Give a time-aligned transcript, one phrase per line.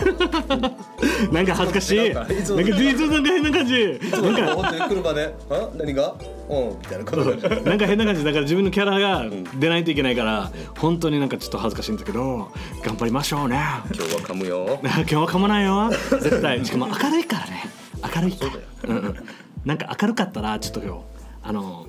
[1.32, 2.14] なんか恥ずかしい。
[2.14, 4.00] なんんかもいつもなんか変な感じ。
[4.10, 4.54] なんか。
[4.54, 6.14] 本当に車で「あ何が?」
[6.50, 8.24] うんみたいなことでなんか変な感じ。
[8.24, 9.24] だから自分のキャラが
[9.58, 12.50] 出ないといけないから本当になんかちょっと恥ずかしいんだけど
[12.84, 13.60] 頑張りましょうね。
[13.94, 14.80] 今日は噛むよ。
[14.82, 15.90] 今日は噛まないよ。
[16.20, 16.64] 絶対。
[16.64, 17.70] しかも明るいからね。
[18.14, 18.52] 明るいから。
[18.88, 19.16] うんうん。
[19.64, 21.00] なんか明るかったらちょっと今日
[21.42, 21.86] あの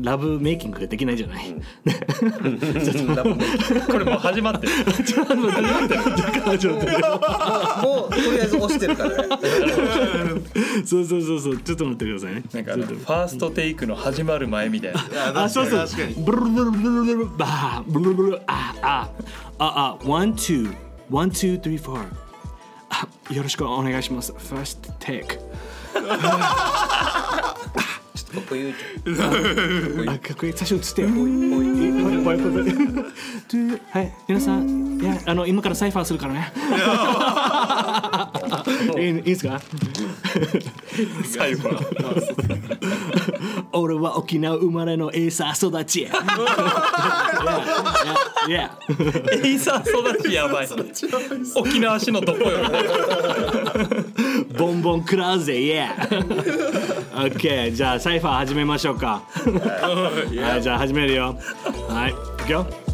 [0.00, 1.54] ラブメイキングができないじゃない、
[3.86, 4.72] これもう始まってる。
[5.04, 5.34] ちょって。
[5.34, 7.02] だからちょっと待って
[7.82, 9.16] もうとりあえず押してるからね
[10.84, 15.00] そうそうそうそうちょっと待ってくださいねなんかファーストテイクの始まる前みたいな
[15.32, 15.86] とあそうそう
[16.24, 19.08] ブルブルブルブルバーブルブルああ
[19.58, 20.74] ああワンツー
[21.10, 22.02] ワンツースリーフォー
[22.90, 26.04] あよろしくお願いします first take ちょっ
[28.40, 28.76] とここ言うち
[30.08, 30.52] あかっこいい。
[30.52, 31.08] 最初映ってよ。
[33.90, 34.12] はい。
[34.28, 36.52] 皆さんいやあの今からサイファーするからね。
[38.98, 39.60] い いいいですか？
[41.24, 41.80] 最後は
[43.72, 46.02] 俺は沖縄生まれのエイサー育ち。
[46.08, 46.10] いや
[48.48, 48.78] いや
[49.32, 50.68] エイサー育ちやばい
[51.54, 52.58] 沖縄市のどこよ
[54.56, 57.08] ボンボン食らうぜ、 yeah。
[57.16, 59.22] オッケー、じゃあサイファー始めましょうか。
[59.36, 61.38] はい、じゃあ始めるよ。
[61.88, 62.14] はい、い
[62.46, 62.87] くよ。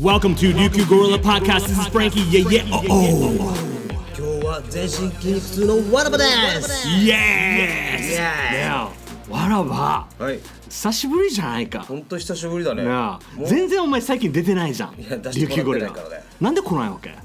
[0.00, 1.66] Welcome to Ryukyu Gorilla Podcast.
[1.66, 2.20] This is Frankie.
[2.30, 2.62] Yeah, yeah.
[2.70, 3.34] Oh, oh.
[4.16, 6.24] 今日は全身筋肉痛のわらばで
[6.62, 6.86] す。
[6.86, 8.16] Yes.
[8.16, 8.70] Yeah.
[8.70, 8.90] Now,
[9.28, 10.38] わらば、はい。
[10.68, 11.80] 久しぶりじゃないか。
[11.80, 12.84] 本当久しぶりだね。
[12.84, 13.36] なあ。
[13.36, 13.48] もう。
[13.48, 15.00] 全然お前最近出てないじゃん。
[15.00, 16.24] いや出してもらって琉球ゴリラないからね。
[16.40, 17.16] なんで来ないわけ？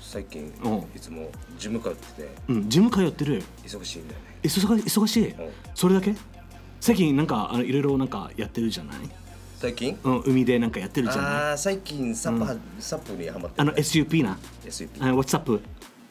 [0.00, 0.78] 最近うん。
[0.78, 1.28] いつも
[1.58, 2.28] ジム通ってて。
[2.50, 3.42] うんジム通ってる。
[3.66, 4.26] 忙しいんだよね。
[4.44, 5.24] 忙忙しい？
[5.24, 5.34] ん。
[5.74, 6.14] それだけ？
[6.80, 8.96] 最近なんかあのいろいろなんかやってるじゃない？
[9.60, 9.98] 最近？
[10.04, 13.62] うん海でなんかやってるじゃないああ最近サップはサップにハマってる。
[13.62, 14.38] あの SUP な。
[14.64, 15.60] SUP あ WhatsApp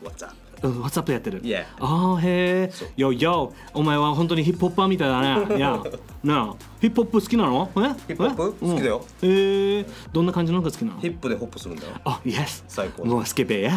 [0.04, 1.42] What's up うん WhatsApp やってる。
[1.42, 5.56] Yeah ああへえよよお前は本当にヒップホッパーみたいだね。
[5.58, 5.82] いや。
[6.24, 6.56] なあ。
[6.80, 7.72] ヒップホップ好きなの？
[7.78, 7.80] え？
[7.80, 8.66] ヒップホップ？
[8.68, 9.04] 好きだよ。
[9.24, 11.00] へえどんな感じのが好きなの？
[11.00, 11.94] ヒップでホップするんだよ。
[12.06, 12.64] あ、イエス。
[12.68, 13.04] 最高。
[13.06, 13.72] もうスケベや。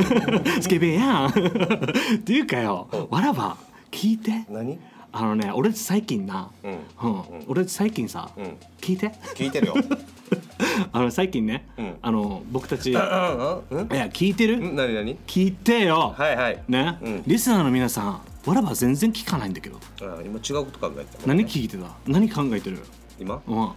[0.62, 1.26] スケベや。
[1.28, 3.56] っていうかよ、わらば、
[3.90, 4.44] 聞いて。
[4.48, 4.78] 何？
[5.14, 8.40] あのね、俺最近な、うんうん、俺最近さ、ん
[8.80, 9.12] 聞いて？
[9.34, 9.74] 聞いてるよ
[10.92, 13.86] あの最近ね、んあの僕たち、いうんやうん？
[13.88, 14.58] 聞いてる？
[14.58, 14.76] うん？
[14.76, 15.16] 何何？
[15.26, 16.14] 聞いてよ。
[16.16, 19.78] はいはいね、うんリスナーの皆さん、わらば全然聞かないんだけど。
[20.00, 21.86] あ今違うこと考えてた何聞いてた？
[22.06, 22.78] 何考えてる？
[23.20, 23.42] 今？
[23.46, 23.68] うん。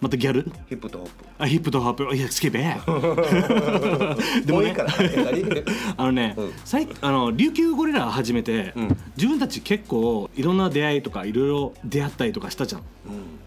[0.00, 0.42] またギャル？
[0.68, 1.24] ヒップとホップ。
[1.38, 2.60] あ、ヒップとハップ、いやスケベ。
[4.44, 5.64] でもねいいから何
[5.96, 6.52] あのね、うん。
[6.64, 8.96] 最あの琉球ゴリラ始めて、ん。
[9.16, 12.82] 自分たち結構いろんな出会いとかいろいろ出会ったりとかしたじゃん。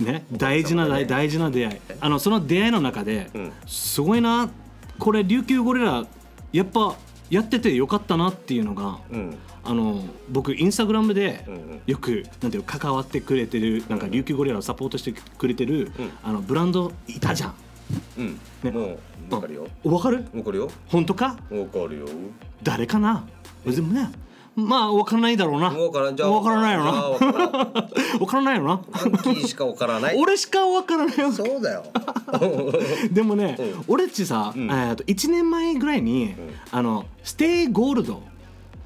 [0.04, 1.80] ね、大事な大大事な出会い。
[2.00, 3.52] あのその出会いの中で、ん。
[3.68, 4.50] すごいな
[4.98, 6.06] これ琉球ゴリラ
[6.54, 6.96] やっぱ
[7.30, 9.38] やっててよかったなっていうのが、うん
[9.68, 11.46] あの僕インスタグラムで
[11.86, 15.92] よくなんていうの関わってくれてるなんか琉球ゴリラをサポートしてくれてる、
[16.24, 17.54] あのブランドいたじゃん。
[18.18, 18.40] うん。
[18.64, 18.72] ね。
[18.72, 18.98] もう
[19.30, 19.68] 分かるよ。
[19.84, 20.26] わかる？
[20.34, 20.70] 分かるよ。
[20.88, 21.38] 本当か？
[21.50, 22.08] 分かるよ。
[22.64, 23.26] 誰かな？
[23.66, 24.10] でもね
[24.56, 25.70] まあ分からないだろうな。
[25.70, 26.16] 分からん。
[26.16, 26.92] じゃあ分からないよな。
[26.92, 27.30] じゃ
[28.16, 28.82] あ分 からないよな。
[29.48, 30.16] しか分からない。
[30.20, 31.84] 俺しか分からないよそうだよ。
[33.12, 33.84] でもね、うん。
[33.88, 34.62] 俺っちさ、ん。
[34.62, 36.34] えーと1年前ぐらいに、
[36.72, 38.24] あの stay gold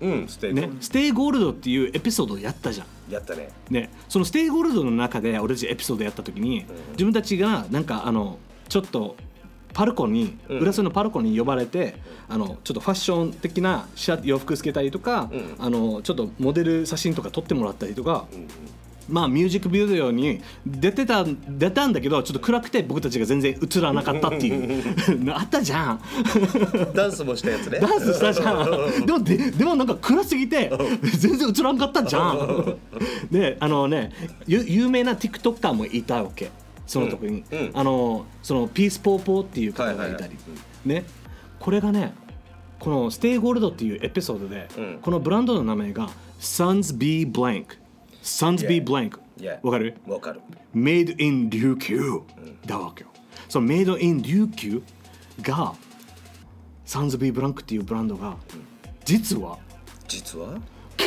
[0.01, 2.87] うん stay ね、 stay gold っていうエピソードをやったじゃん。
[3.11, 3.49] やったね。
[3.69, 9.15] ね、その stay gold の中で俺たちエピソードやった時に、自分たちがなんかあのちょっと
[9.73, 10.59] パルコに、うん。
[10.59, 11.95] 浦添のパルコに呼ばれて
[12.27, 15.55] あのちょっとファッション的なシャ洋服つけたりとか、うん。
[15.59, 18.47] あのちょっとモデル写真とか撮ってもらったりとか、うん
[19.11, 25.23] まあミュージックビデオに出てた出たんだけどちょっと暗くて僕たちが全然映らなかったっていう。
[25.23, 26.01] の あったじゃん。
[26.95, 27.79] ダンスもしたやつね。
[27.79, 29.05] ダンスしたじゃん。
[29.05, 30.71] でもででもなんか暗すぎて
[31.03, 32.77] 全然映らんかったじゃん。
[33.29, 34.11] であのね
[34.47, 36.49] ゆ有名な TikToker もいたわけ。
[36.87, 37.59] その時に、うん。
[37.59, 37.71] うん。
[37.73, 40.29] あのそのピースポーポーっていう方がいたり、はいはいは
[40.85, 40.89] い。
[40.89, 41.05] ね。
[41.59, 42.13] これがね
[42.79, 44.99] この「ステイゴールドっていうエピソードで、うん。
[45.01, 46.09] このブランドの名前が
[46.39, 47.65] Sons B Blank
[48.21, 48.83] Sons B Yeah.
[48.83, 49.19] Blank.
[49.39, 49.59] Yeah.
[49.63, 49.95] わかる？
[50.05, 50.41] 分かる。
[50.75, 52.21] Made in 琉球
[52.65, 53.09] だわけよ。
[53.49, 54.83] その Made in 琉球
[55.41, 55.73] が
[56.85, 58.35] サンズビーブランクっていうブランドが
[59.03, 59.57] 実は
[60.07, 60.59] 実は？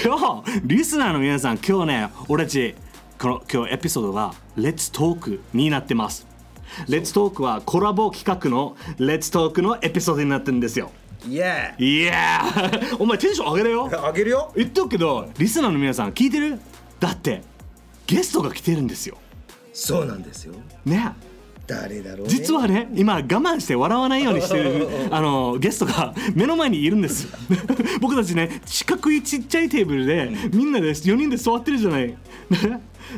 [0.02, 2.74] 今日リスナーの皆さん今日ね俺たち
[3.18, 6.26] この今日エピソードは Let's Talk になってます。
[6.88, 10.90] Let's Talk はコラボ企画の Let's Talk のエピソードになってるんですよ。
[11.28, 13.88] イエいやーお前テンション上げろよ。
[13.88, 14.52] ーあげるよ。
[14.56, 16.58] 言っとくけどリスナーの皆さん聞いてる？
[17.00, 17.42] だって
[18.06, 19.18] ゲストが来てるんですよ。
[19.72, 20.54] そうなんですよ。
[20.84, 21.12] ね。
[21.66, 22.32] 誰だろうね。
[22.32, 27.28] 実はね今我慢して笑わないようにしてる あのゲストが目の前にいるんです。
[28.00, 32.08] 僕たちね四角いちっちゃいテーブルでみんなで4人で座ってるじゃない。
[32.08, 32.16] ね。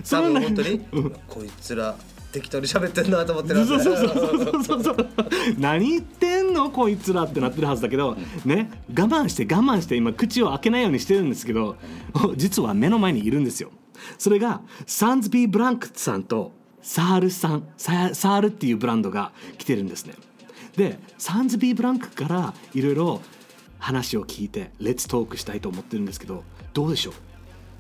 [0.05, 0.81] そ多分の本当に？
[0.93, 1.11] うん。
[1.29, 1.97] こいつら
[2.37, 5.09] 適当に喋ってんなと思ってるそうそうそうそうそう
[5.59, 11.77] 何言ってんのこいつらってなってるはずだけどね我慢して我慢して今口を開けないようにしてるんですけど
[12.37, 13.71] 実は目の前にいるんですよ。
[14.19, 16.53] それがサンズビー・ブランクさんと
[16.83, 20.15] サールさんサールっていうブランドが来てるんですね。
[20.77, 23.23] でサンズビー・ブランクからいろいろ
[23.79, 26.45] 話を聞いてレッツトークしたいと思ってるんですけど
[26.75, 27.15] どうでしょう？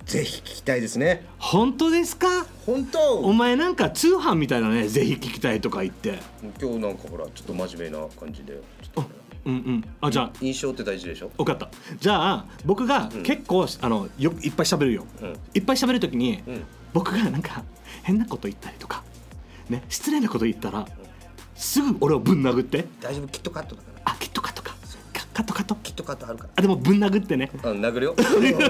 [0.06, 1.26] ぜひ聞きたいですね。
[1.38, 2.28] 本当ですか？
[2.64, 2.84] 本お
[3.22, 4.86] 当前なんか通販みたいなね。
[4.86, 6.20] ぜひ聞きたいとか言って。
[6.62, 8.54] 今日なんかほらちょっと真面目な感じで。
[8.82, 9.10] ちょっと
[9.46, 9.84] うんうん。
[10.00, 10.32] あじゃあ。
[10.40, 11.30] 印象って大事でしょ？
[11.36, 11.68] 分かった。
[11.98, 15.36] じゃあ僕が結構、あのよいっぱい喋るよ、うん。
[15.54, 16.44] いっぱい喋るときに、ん。
[16.92, 17.64] 僕がなんか
[18.04, 19.02] 変なこと言ったりとか
[19.68, 20.86] ね失礼なこと言ったら
[21.56, 22.86] すぐ俺をぶん殴って。
[23.00, 24.12] 大丈夫キットカットだから。
[24.12, 24.65] あキットカットか。
[24.65, 24.65] カ
[25.36, 28.64] カットカットキットカットあるかあでもぶん殴ってねらうん殴るよやめて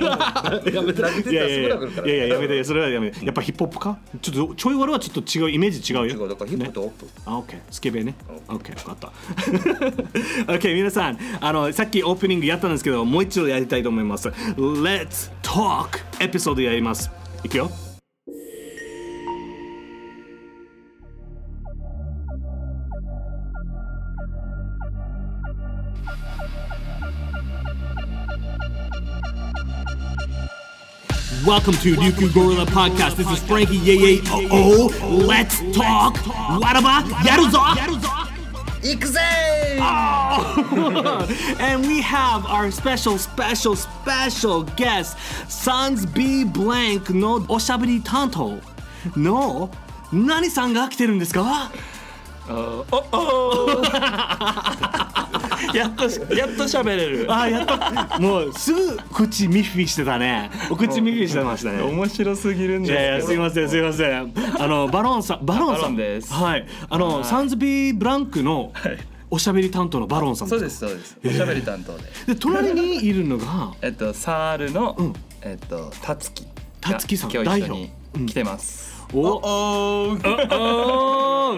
[0.74, 3.98] 殴ってたらいやいやいやすぐ殴るからいやいややめてそれはやめてやっぱヒップホップか？
[4.20, 7.60] ちょっとちょい悪はちょっと違うイメージ違うよ違うだからヒップとオップ、あ、OK。
[7.70, 8.16] スケベね。
[8.48, 9.12] OK、分かった。
[10.52, 14.28] OK、皆さん、あの、さっきオープニングやったんですけど、もう一度やりたいと思います。
[14.28, 17.12] Let's Talk エピソードやります。
[17.44, 17.70] いくよ。
[31.46, 33.14] Welcome to Ryukyu Gorilla Podcast.
[33.16, 35.06] This is Frankie Yay Oh Oh.
[35.16, 36.14] Let's talk.
[36.60, 37.60] Waraba Yaruzo.
[38.82, 39.20] 行くぜ
[41.60, 45.16] and we have our special, special, special guest,
[45.48, 48.58] Sans B Blank のおしゃべり担当
[49.16, 49.70] の
[50.12, 51.70] 何さんが来てるんですか
[52.49, 53.82] おお
[55.74, 57.26] やっとし やっと喋れる。
[57.28, 60.50] あやったもうすぐ口ミッフィーしてたね。
[60.70, 61.82] お口ミッフィーしてましたね。
[61.82, 63.00] 面白すぎるんいですけど。
[63.04, 64.32] やいやすいませんすいません。
[64.58, 65.96] あのバロンさんバロンさん。
[65.96, 66.32] です。
[66.32, 66.66] はい。
[66.88, 67.24] あの、はい。
[67.24, 68.98] サンズビーブランクのはい。
[69.28, 71.18] おしゃべり担当のバロンさんそうですそうです。
[71.24, 72.34] おしゃべり担当で。
[72.34, 75.12] で隣にいるのがえっとサールの、ん。
[75.42, 76.46] えっとたつき
[76.80, 78.06] たつきさん今日一緒に代表。
[78.26, 80.19] 来てます、おおおお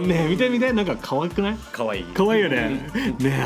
[0.00, 1.54] ーねえ見て見てなんか可愛くない？
[1.56, 2.00] かわい。
[2.00, 2.90] い可愛いよね。
[3.18, 3.38] ね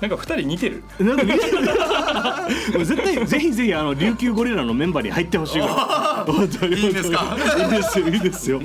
[0.00, 0.82] なんか二人似てる。
[0.98, 6.24] えなんか絶対ぜひぜひあの琉球ゴリラのメンバーに入ってほしいわ。
[6.26, 6.76] 本当に。
[6.76, 7.36] いいんですか？
[7.58, 8.60] いいですよいいですよ。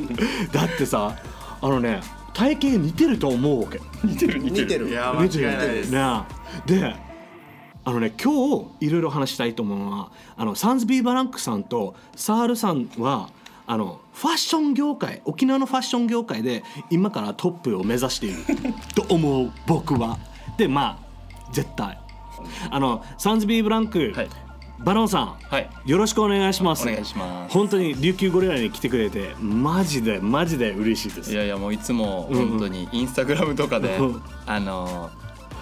[0.52, 1.16] だってさ
[1.62, 2.02] あのね
[2.34, 3.82] 体型似てると思うわけ。
[4.04, 4.64] 似てる似てる。
[4.64, 4.90] 似てる。
[4.90, 6.00] いや間違い似てるないです、ね
[6.66, 6.96] で
[7.88, 8.34] あのね今
[8.80, 13.30] 日いろいろ話したいと思うのはあのサンズビーバランクさんとサールさんは
[13.68, 18.38] あのファッション業界沖縄のファッション業界で今からトップを目指している。
[18.96, 20.18] と思う僕は。
[20.58, 22.00] でまあ絶対。
[22.70, 24.30] あのサンズビーブランク、はい。
[24.80, 25.70] バロンさんはい。
[25.86, 26.88] よろしくお願いします。
[26.88, 27.54] お願いします。
[27.54, 31.34] 本当に琉球ゴリラに来てくれてマジでマジで嬉しいです。
[31.34, 34.22] いやいやもういつも本当にインスタグラムとかで、うん。
[34.46, 35.10] あの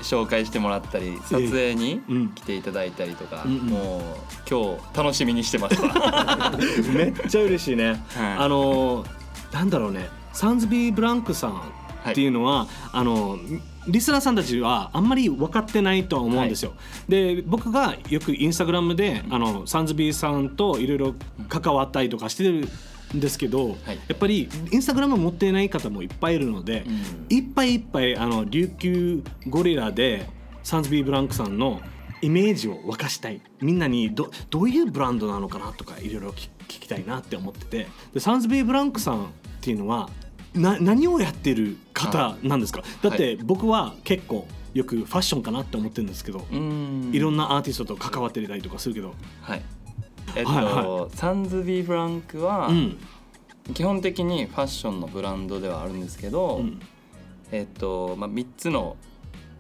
[0.04, 2.30] 紹介してもらったり撮影にうん。
[2.30, 3.66] 来ていただいたりとか、うんうん。
[3.68, 4.02] もう
[4.50, 6.52] 今日楽しみにしてました
[6.94, 7.98] めっちゃ嬉しいね、はい。
[8.40, 9.06] あの
[9.52, 10.10] なんだろうね。
[10.34, 11.62] サンズビーブランクさん
[12.10, 13.38] っていうのは、あの
[13.88, 16.74] リスナーさんたちはあんまり分かってないとは思うんですよ。
[17.08, 21.16] で僕がよくインスタグラムであのサンズビーさんといろいろ
[21.50, 22.70] 関わったりとかしてるん
[23.14, 23.78] ですけど、はい。
[24.08, 26.86] やっぱりインスタグラム持っていない方もいっぱいいるので、
[27.30, 30.28] いっぱいいっぱいあの琉球ゴリラで
[30.64, 31.82] サンズビーブランクさんの
[32.22, 33.42] イメージを沸かしたい。
[33.62, 37.88] みんなにどどういうブランドなのかなとかいろいろ聞聞きたいなって思ってて。
[38.14, 39.28] でサンズビーブランクさんっ
[39.62, 40.10] ていうのは
[40.54, 42.84] な何をやってる方なんですか？
[43.02, 47.12] だって僕は結構よくファッションかなって思ってるんですけど、うん。
[47.14, 49.62] いろんなアーティストと関わってたりとかするけど、はい
[50.36, 50.66] えっと、はい。
[50.66, 52.98] はサンズビーブランクは、うん。
[53.74, 56.80] 基本的にファッションのブランドではあるんですけど、うん。
[57.52, 58.98] えっとまあ、3つの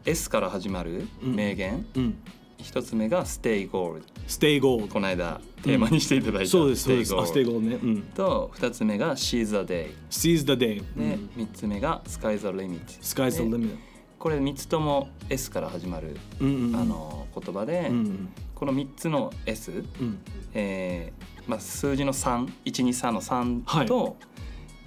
[0.05, 2.17] S から始まる名言、うん、
[2.57, 4.88] 一つ目が「Stay Gold Stay Gold。
[4.89, 7.13] この間テーマにしていただいた、そうですそうです。
[7.13, 11.29] Stay あ Stay Gold Gold ね、うん、と2つ目が「She's a Day Seize the day で、うん。
[11.37, 13.77] 3つ目が「Sky's the Limit Sky's the で limit
[14.19, 16.75] これ3つとも S から始まる、うんうんうん。
[16.75, 18.29] あの言葉で、うん
[18.63, 20.20] この3つの S、うん。
[20.53, 24.15] えーまあ、数字の3123の3と、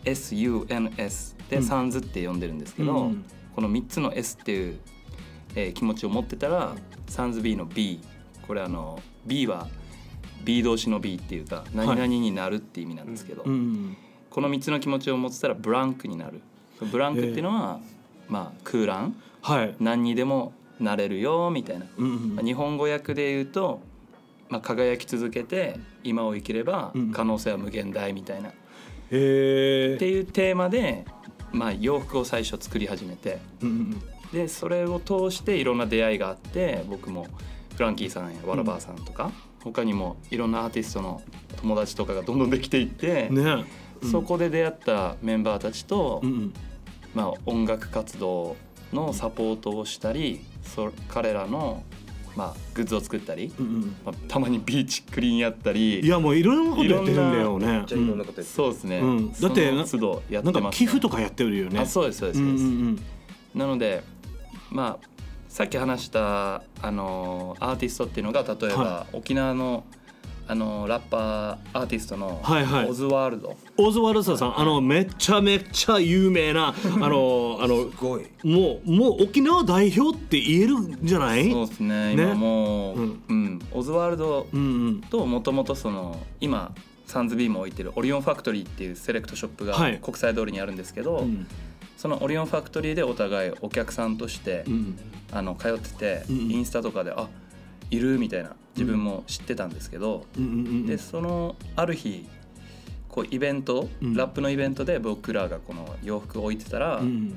[0.02, 1.62] SUNS でうん。
[1.62, 4.78] サンズって呼んでるんですけど、うんこの3つの S っていう、
[5.54, 6.75] えー気持ちを持ってたら
[7.06, 8.00] サンズ B の B
[8.47, 9.68] これあの B は
[10.45, 13.97] B 動詞の B っていうか何々になるって意味なんですけど、うんうん
[14.30, 16.40] この3つの気持ちを持ってたらブランクになる。
[16.90, 17.80] ブランクっていうのは、
[18.28, 19.16] まあ空欄。
[19.42, 19.75] はい。
[19.80, 23.80] 何にでもなれるよみたいな、うんうんまあ日本語訳で言うと、
[24.49, 31.04] まあ、輝き続けて今を生きればうん可能性は無限大みたいな、っへえていうテーマで、
[31.52, 33.38] まあ、洋服を最初作り始めて。
[33.62, 34.02] うんうん
[34.33, 37.28] でそれを通していろんな出会いがあって僕も
[37.76, 39.30] フランキーさんやワラバーさんとか、
[39.62, 41.21] 他にもいろんなアーティストの
[41.56, 43.64] 友達とかがどんどんできていって、ね
[44.02, 44.11] うん。
[44.11, 46.54] そこで出会ったメンバーたちと、うんうん。
[47.14, 48.56] まあ、音楽活動
[48.96, 51.84] のサポートをしたりそ彼らの、
[52.34, 53.96] まあ、グッズを作ったり、うんうん。
[54.04, 57.84] まあ、たまにビーチクリーンやったりいやもういろんなことやってるんだよね。
[57.86, 59.32] じゃあいろんなことやってそうですね、うん。
[59.32, 61.80] だってその都度やっなんかてます、寄付とかやってるよね。
[61.80, 63.58] あそうですそうです、うんうそうですん。
[63.58, 64.02] なので
[64.70, 65.06] まあ
[65.48, 69.84] さっき話したあのアーティストっていうのが例えば、は沖縄の
[70.48, 72.88] あのラッパーアーティストのはいはい。
[72.88, 76.72] オズワールド、オズワルドさんあのめちゃめちゃ有名な あ
[77.08, 78.26] のあのすごい。
[78.44, 81.50] もうもう沖縄代表って言えるんじゃない？
[81.50, 82.22] そうですねね？
[82.22, 83.44] 今もう、ううん。
[83.56, 84.46] んオズワールド
[85.10, 86.72] ともともとその今
[87.06, 89.98] サンズビームを置いてるオリオンファクトリーっていうセレクトショップがはい。
[90.02, 91.46] 国際通りにあるんですけど、うん。
[91.96, 94.98] そのオリオンファクトリーでお互いお客さんとして、うん。
[95.32, 96.36] あの通ってて、うん。
[96.52, 97.26] インスタとかであ
[97.90, 102.28] いるみたいな自分も知ってたんですけど、うんでそのある日
[103.09, 104.14] こうイベント、うん。
[104.14, 107.35] ラップのイベントで僕らがこの洋服を置いてたら、うん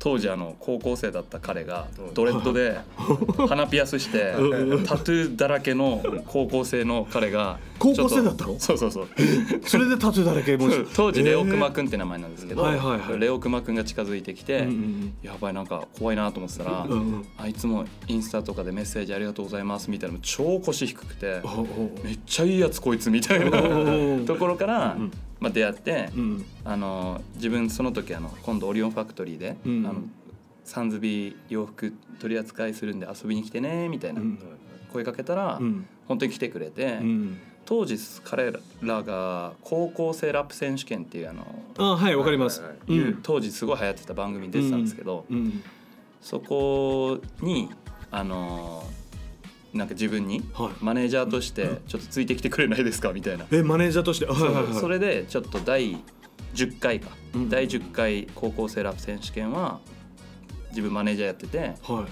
[0.00, 2.14] 当時あの高校生だった彼がうん。
[2.14, 2.80] ドレッドで
[3.48, 8.58] 鼻ピアスしてうんタトゥーだらけの高校生の彼が高校生だったの？
[8.58, 9.08] そうそうそう。
[9.64, 10.88] それでタトゥーだらけもう。
[10.94, 12.66] 当時レオクマえくんって名前なんですけど、
[13.18, 14.66] レオクマくんが近づいてきて、
[15.22, 16.86] やばいなんか怖いなと思ってたら、
[17.38, 21.40] あいつもインスタとかでメッセージありがとうございますみたいなの超腰低くて
[22.02, 26.44] めっちゃいいやつこいつみたいなうんところから、うんまあ、出会って、うん。
[26.64, 29.86] あの自分その時あの今度オリオンファクトリーで、うん。
[29.86, 30.02] あの
[30.64, 34.38] サンズビー洋服取り扱いするんで遊びに来てねみたいなうん。
[34.92, 35.86] 声かけたら、うん。
[36.06, 37.38] 本当に来てくれて、うん。
[37.64, 41.46] 当時彼らが高校生ラップ選手権っていうあの、
[41.78, 42.62] あはいわかります。
[43.22, 45.62] 当時すごい流行ってた番組に出てたんですけど、うん。
[46.20, 47.70] そこに
[48.10, 48.82] あの
[49.72, 50.72] なんか自分にはい。
[50.84, 53.12] マネージャーとしてちょっとついてきてくれないですか？
[53.12, 54.26] みたいな、えマネージャーとして？
[54.26, 54.74] はいはいはい。
[54.74, 55.96] それでちょっと第
[56.54, 57.48] 10回か、うん。
[57.48, 59.80] 第10回高校生ラップ選手権は
[60.70, 62.06] 自分マネージャーやってては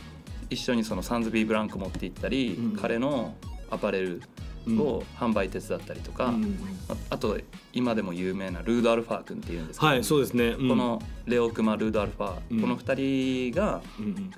[0.51, 0.55] い。
[0.55, 2.77] 一緒にそのサンズビーブランク持って行ったり、うん。
[2.77, 3.35] 彼の
[3.71, 4.23] アパレル
[4.69, 6.59] を販売手伝ったりとか、うん。
[6.89, 7.39] ああと
[7.73, 10.51] 今でも有名なルード・アルファー君っていうんですけど、はいそうですね。
[10.59, 10.69] うん。
[10.69, 12.61] このレオクマルード・アルファー、うん。
[12.61, 14.31] この2人がうん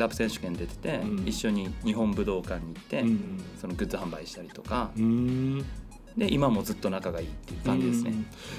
[0.00, 1.28] ラップ選手権出てて、うん。
[1.28, 4.90] 一緒に日本武道館に行って、うんそのグッズ販売したりとか。
[6.16, 8.12] で今もずっと仲がいいっていう感じですね。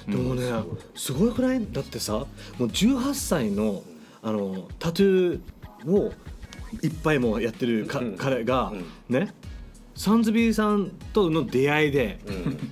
[0.07, 0.50] でもね
[0.95, 1.33] すごい。
[1.33, 1.67] くらい？
[1.71, 2.27] だってさも
[2.62, 3.83] う18歳の
[4.24, 6.13] あのタトゥーを
[6.81, 8.15] いっぱいもうやってるかうん。
[8.15, 8.86] 彼がうん。
[9.10, 9.33] ね
[9.95, 12.19] サンズビーさんとの出会いで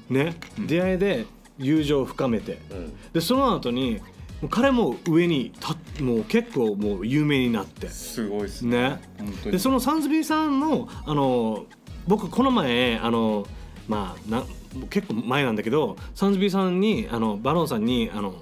[0.10, 0.16] うん。
[0.16, 1.26] ね出会いで
[1.58, 2.60] 友情を深めて。
[2.72, 2.94] うん。
[3.12, 4.00] でその後に
[4.42, 7.90] もう彼も上にたもう結構もう有名になって。
[7.90, 9.00] すごいですね。
[9.18, 9.52] 本当に。
[9.54, 11.66] でそのサンズビーさんのあの
[12.08, 13.46] 僕この前あの
[13.88, 14.44] まあな
[14.90, 18.36] 結構前なんだけどサンズビーさんにあのバロンさんにあの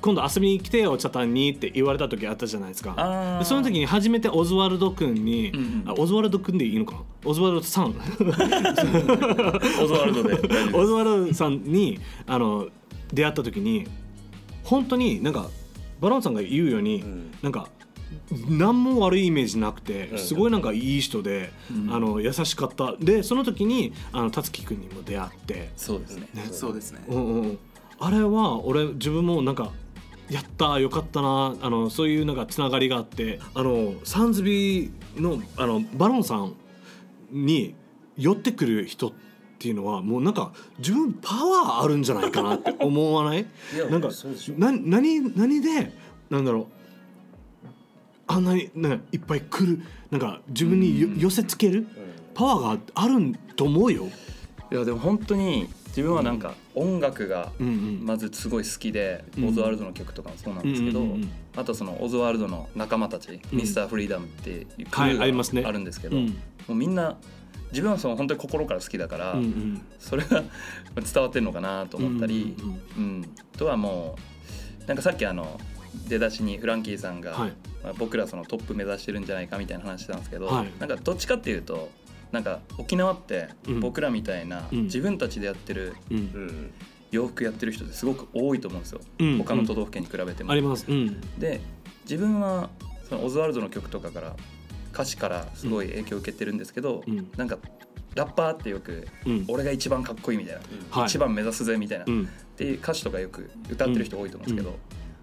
[0.00, 3.40] 今度遊びに来てよチャタンにって言われた時あったじゃないですか。
[3.44, 5.84] その時に初めてオズワルド君に、うんうん。
[5.86, 6.94] あオズワルド君でいいのか？
[6.94, 7.94] なオズワルドさん。
[7.94, 10.34] オズワルドで。
[10.74, 12.66] オズワルドさんにあの
[13.12, 13.86] 出会った時に
[14.64, 15.50] 本当になんか
[16.00, 17.30] バロンさんが言うように、うん。
[17.42, 17.68] なんか
[18.48, 20.18] 何も悪いイメージなくてうん。
[20.18, 21.94] すごいなんかいい人で、うん。
[21.94, 22.96] あの優しかった。
[22.96, 26.28] でその時にあの達樹君にも出会って、そうですね。
[26.34, 26.44] ね。
[26.50, 27.04] そうですね。
[27.08, 27.58] うんうん、
[27.98, 29.72] あれは俺自分もなんか
[30.30, 36.54] やったよかったなあのそういうなんかつながりがあってあのサンズビーのあのバロンさん
[37.30, 37.74] に
[38.16, 39.31] 寄ってくる人って
[39.68, 43.40] いうのはもうなんか自分パワーあるんじゃないかなって思わない？
[43.40, 44.08] いやなんか
[44.58, 45.92] な何何で
[46.30, 46.66] なんだろう。
[48.28, 51.86] あんなに、ね、いっぱい来るなんか自分によ寄せつける
[52.34, 54.08] パワーがあるんと思うよ。
[54.70, 59.48] いやでも本当に自分はなんか音楽がまずすごい好きで、うん。
[59.48, 63.58] オズワルドの曲とかもそうなんですけど、うんうんうんあとそのオズワルドの仲間たち、うん。
[63.58, 65.60] ミスターフリーダムっていうクはいルありますね。
[65.60, 66.28] ーがあるんですけど、うん。
[66.28, 66.34] も
[66.70, 67.18] うみんな
[67.72, 69.82] 自分はその本当に心から好きだから、うんうん。
[69.98, 70.42] それが
[70.94, 72.54] 伝わってるのかなと思ったり、
[72.96, 74.16] うんうんとはも
[74.84, 75.58] うなんかさっきあの
[76.08, 77.52] 出だしにフランキーさんが、はい。
[77.82, 80.68] まあ、僕らそのトップ目指してるんじゃないかみたいな話したんですけど、はい。
[80.78, 81.90] なんかどっちかっていうと
[82.30, 83.80] なんか沖縄ってうん。
[83.80, 84.82] 僕らみたいな、うん。
[84.84, 86.16] 自分たちでやってるうん。
[86.16, 86.72] うん
[87.10, 89.38] 洋服やってる人ってすごく多いと思うんですよ、うん。
[89.38, 90.50] 他の都道府県に比べても。
[90.50, 90.86] あります。
[90.88, 91.20] うん。
[91.38, 91.60] で
[92.04, 92.70] 自分は
[93.06, 94.36] そのオズワルドの曲とかから
[94.92, 97.30] 歌詞からすごい影響を受けてるんですけど、うん。
[97.36, 97.58] なんか
[98.14, 99.44] ラッパーってよくうん。
[99.48, 101.06] 俺が一番かっこいいみたいな、はい。
[101.06, 102.28] 一番目指すぜみたいな、っうん。
[102.56, 104.78] ていう歌詞とかよく歌ってる人多いと思うんですけど、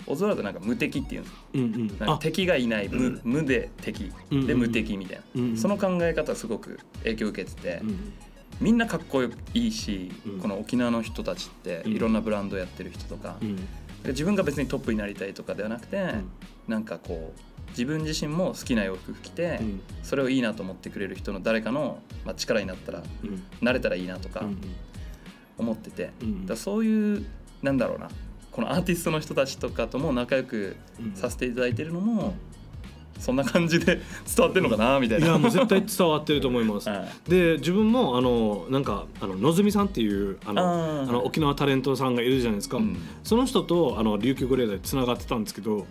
[0.08, 2.18] オズワルドなんか無敵っていうんですなんかあ。
[2.18, 3.22] 敵がいない無,、うん。
[3.24, 8.14] 無で敵うんで無敵みたいな、うんその考え方すごく影響を受けてて、うん
[8.60, 9.30] みんなかっこい
[9.68, 10.40] いし、うん。
[10.40, 11.94] この沖縄の人たちってうん。
[11.94, 13.38] いろんなブランドやってる人とか、
[14.06, 16.26] 自分が別にトップになりたいとかではなくて、ん。
[16.68, 17.40] なんかこう
[17.72, 19.82] 自分自身も好きな洋服着て、うん。
[20.04, 23.44] それをいいなと思ってくれる人の誰かの、まあ、力になったらうん。
[23.62, 24.58] なれたらいいなとかうん
[25.58, 27.26] 思ってて、うんだからそういう
[27.62, 28.10] なんだろうな
[28.52, 31.14] このアーティストの人たちとかとも仲良くうん。
[31.16, 32.34] させていただいてるのも、
[33.20, 34.00] そんな感じで
[34.36, 35.28] 伝わってるのかなみたいな。
[35.28, 36.88] いやもう絶対伝わってると思います。
[36.90, 37.30] はい。
[37.30, 42.98] で自分もあのなんかあののぞみさんっていうあのあの沖縄タレントさんがいるじゃないですか、うん。
[43.24, 45.86] その人とあの琉球ゴリラでつながってたんですけど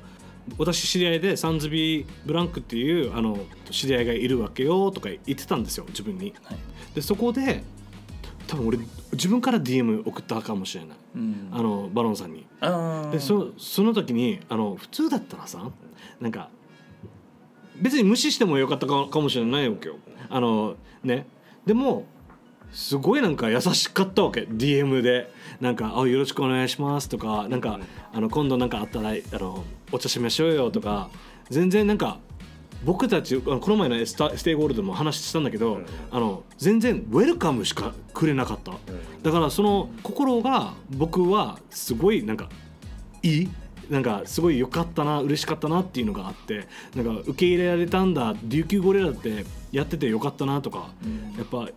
[0.57, 3.39] 私知り合いでサンズビーブランクっていうあの
[3.71, 6.35] 知り合いがいるわけよとか言ってたんですよ自分に。
[6.45, 6.59] はい。
[6.95, 7.63] でそこで
[8.47, 8.79] 多分俺
[9.13, 10.97] 自分から DM 送ったかもしれない。
[11.17, 11.49] うん。
[11.53, 12.47] あのバロンさんに。
[13.13, 15.71] でそその時にあの普通だったらさ
[16.21, 16.49] なんか
[17.81, 19.97] 別に無視してもよかったかかもしれないわけよ。
[20.31, 21.27] あのね。
[21.67, 22.07] でも
[22.73, 25.31] すごいなんか優しかったわけ DM で。
[25.61, 27.81] なんかあ「よろしくお願いします」とかなんか
[28.13, 31.11] あの今度なんかあったらあのお茶しましょうよとか
[31.51, 32.19] 全然なんか
[32.85, 35.87] 僕たちこの前のスタ Stay Gold でも話したんだけど、うん。
[36.13, 38.73] あの全然ウェルカムしかくれなかった、
[39.23, 42.49] だからその心が僕はすごいなんか
[43.23, 43.49] いい
[43.91, 50.91] なんかすごい良かったな嬉しかったなっていうのがあってなんか受け入れられたんだ琉球ゴリラってやっててよかったなとか、
[51.37, 51.69] やっぱ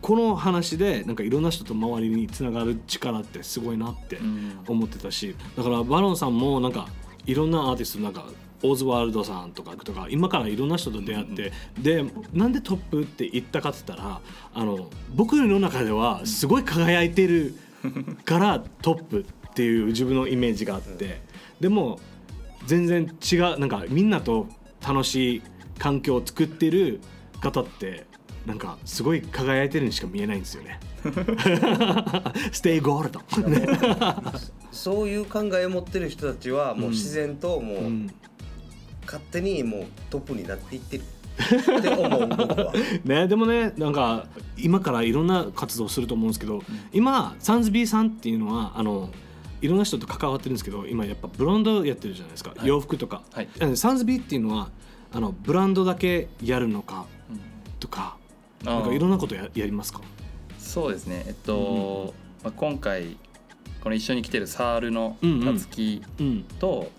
[0.00, 4.60] この話でなんかいろんな人と周りにつながる力ってすごいなってうん。
[4.66, 6.88] 思ってたしだからバロンさんもなんか
[7.26, 8.24] いろんなアーティストなんか
[8.62, 14.20] オーズワールドさんとかとか今からいろんな人と出会って、でなんでトップって言ったかって言ったら
[14.54, 17.54] あの僕の中ではすごい輝いてる
[18.24, 21.20] から トップっていう自分のイメージがあって
[21.60, 22.00] でも
[22.66, 24.48] 全然違うなんかみんなと
[24.86, 25.42] 楽しい
[25.78, 27.00] 環境を作ってる
[27.40, 28.06] 方って
[28.46, 30.80] なんかすごい輝いてるにしか見えないんですよね。
[32.52, 33.20] Stay Gold。
[33.48, 33.66] ね。
[34.72, 38.10] そういう考えを持ってる人たちはもう自然ともううん。
[39.04, 41.04] 勝手にもうトップになっていってる。
[41.38, 42.72] って思う僕は。
[43.04, 49.10] ね、でもねなんか今からいろんな活動すると思うんですけど、今サンズビーさんっていうのはあの
[49.60, 52.68] いろんな人と関わってるんですけど今やっぱブランドやってるじゃないですか、はい。
[52.68, 53.48] 洋服とか、はい。
[53.76, 54.70] サンズビーっていうのは
[55.12, 57.40] あのブランドだけやるのかうん。
[57.78, 58.16] とか
[58.64, 58.74] あー。
[58.74, 60.00] なんかいろんなことややりますか？
[60.66, 61.24] そうですね。
[61.26, 63.16] えっと、まあ、今回
[63.82, 65.54] この一緒に来てるサールのうんうん。
[65.54, 66.44] たつきうん。
[66.58, 66.90] と、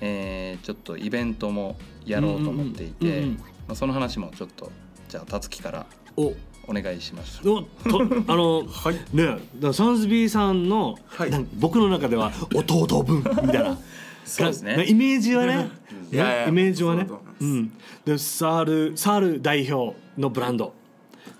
[0.00, 3.36] えーちょっとイベントもやろうと思っていて、うんうんうんうん。
[3.36, 4.72] まあ、その話もちょっと
[5.08, 6.32] じゃあたつきからお。
[6.68, 7.66] お願いしましょう。
[7.86, 9.16] おとあのはい。
[9.16, 11.30] ねだサンズビーさんの、はい。
[11.30, 13.76] なんか僕の中では弟分みたいな。
[14.24, 14.76] そうですね。
[14.76, 15.68] がイメージはね。
[16.12, 17.06] いやいやねイメージはね。
[17.08, 17.72] そううん。
[18.04, 20.72] でサールサール代表のブランド。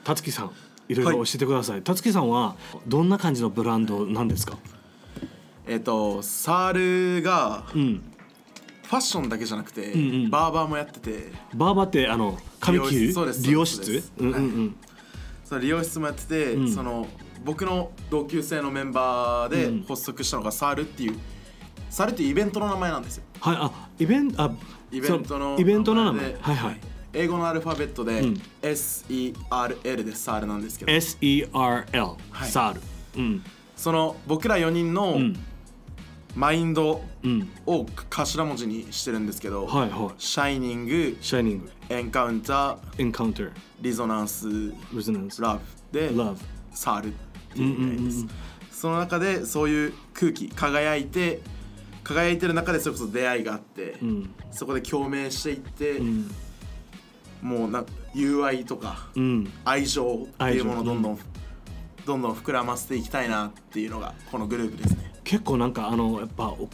[0.03, 0.51] たつきさん
[0.89, 1.17] いろい。
[1.17, 1.83] ろ教えてください。
[1.83, 4.59] たつきさんはどんな感じのブランドなんですか？
[5.67, 8.03] えっ、とサールがうん。
[8.83, 10.31] ファッションだけじゃなくて、んうん。
[10.31, 11.33] バーバーもやってて。
[11.55, 13.01] バーバーってあの髪切る？
[13.01, 13.15] 美容室？
[13.15, 14.13] そうです美容そうで室す。
[14.19, 14.77] うんうんうん。
[15.45, 16.75] その理容室もやってて、うん。
[16.75, 17.07] その
[17.43, 19.83] 僕の同級生のメンバーでうん。
[19.85, 21.17] 発足したのがサールっていう
[21.89, 23.25] サールっていうイベントの名前なんですよ。
[23.41, 23.57] はい。
[23.59, 24.51] あイベントあ
[24.91, 26.33] イベントのイベントの名前。
[26.33, 26.57] ではい。
[26.57, 26.81] はい
[27.15, 28.43] 英語のアルファベットで、うん。
[28.63, 30.93] SERL でサールなんですけど。
[30.93, 32.51] SERL はい。
[32.51, 32.81] サール。
[33.17, 33.45] うん。
[33.77, 35.37] その僕ら4人のうん。
[36.35, 37.49] マインドうん。
[37.67, 40.15] を頭文字にしてるんですけど、はいはい。
[40.17, 43.51] シャイニングシャイニングエンカウンターエンカウンター
[43.83, 44.49] リゾナンス
[44.95, 45.59] レゾナンスラ
[45.93, 46.37] ブで Love
[46.71, 47.89] サールってうんいううん。
[47.99, 48.27] 意味です、
[48.71, 51.43] その中でそういう空気輝いて
[52.03, 54.35] 輝いてる中でそれこそ出会いがあって、うん。
[54.53, 56.31] そこで共鳴していって、うん
[57.43, 59.53] もうな友愛とかうん。
[59.65, 61.19] 愛情っていうものをどんどん、愛
[62.07, 65.13] どんどん膨らませていきたいなっていうのがこのグループですね。
[65.25, 66.69] 結構なんかあのやっぱお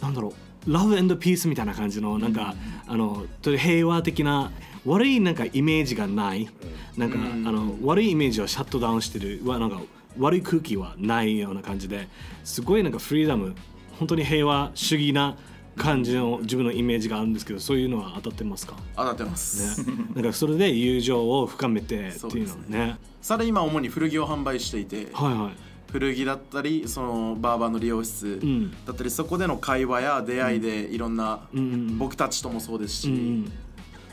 [0.00, 2.54] なんだろうラブピースみたいな感じのなんか、
[2.88, 4.50] あのという平和的な
[4.84, 6.48] 悪いなんかイメージがない、
[6.96, 7.46] なんか、うん。
[7.46, 9.80] あの悪いイメージをシャットダウンしてるわなんか
[10.18, 12.08] 悪い空気はないような感じで
[12.42, 13.54] すごいなんかフリーダム
[13.98, 15.36] 本当に平和主義な
[15.76, 18.76] 感じの自分のイメージがあるんですけどそういうのは当たってますか？
[18.96, 22.96] 当たってます、ね、なんかそれで友情を深めてっていうのね。
[23.20, 25.52] さらに今主に古着を販売していて、はいはい。
[25.92, 28.70] 古着だったりそのバーバーの理容室ん。
[28.86, 33.52] だったり、そこでの会話や出会いでいろんな、うんうん僕たちともそうですし、うん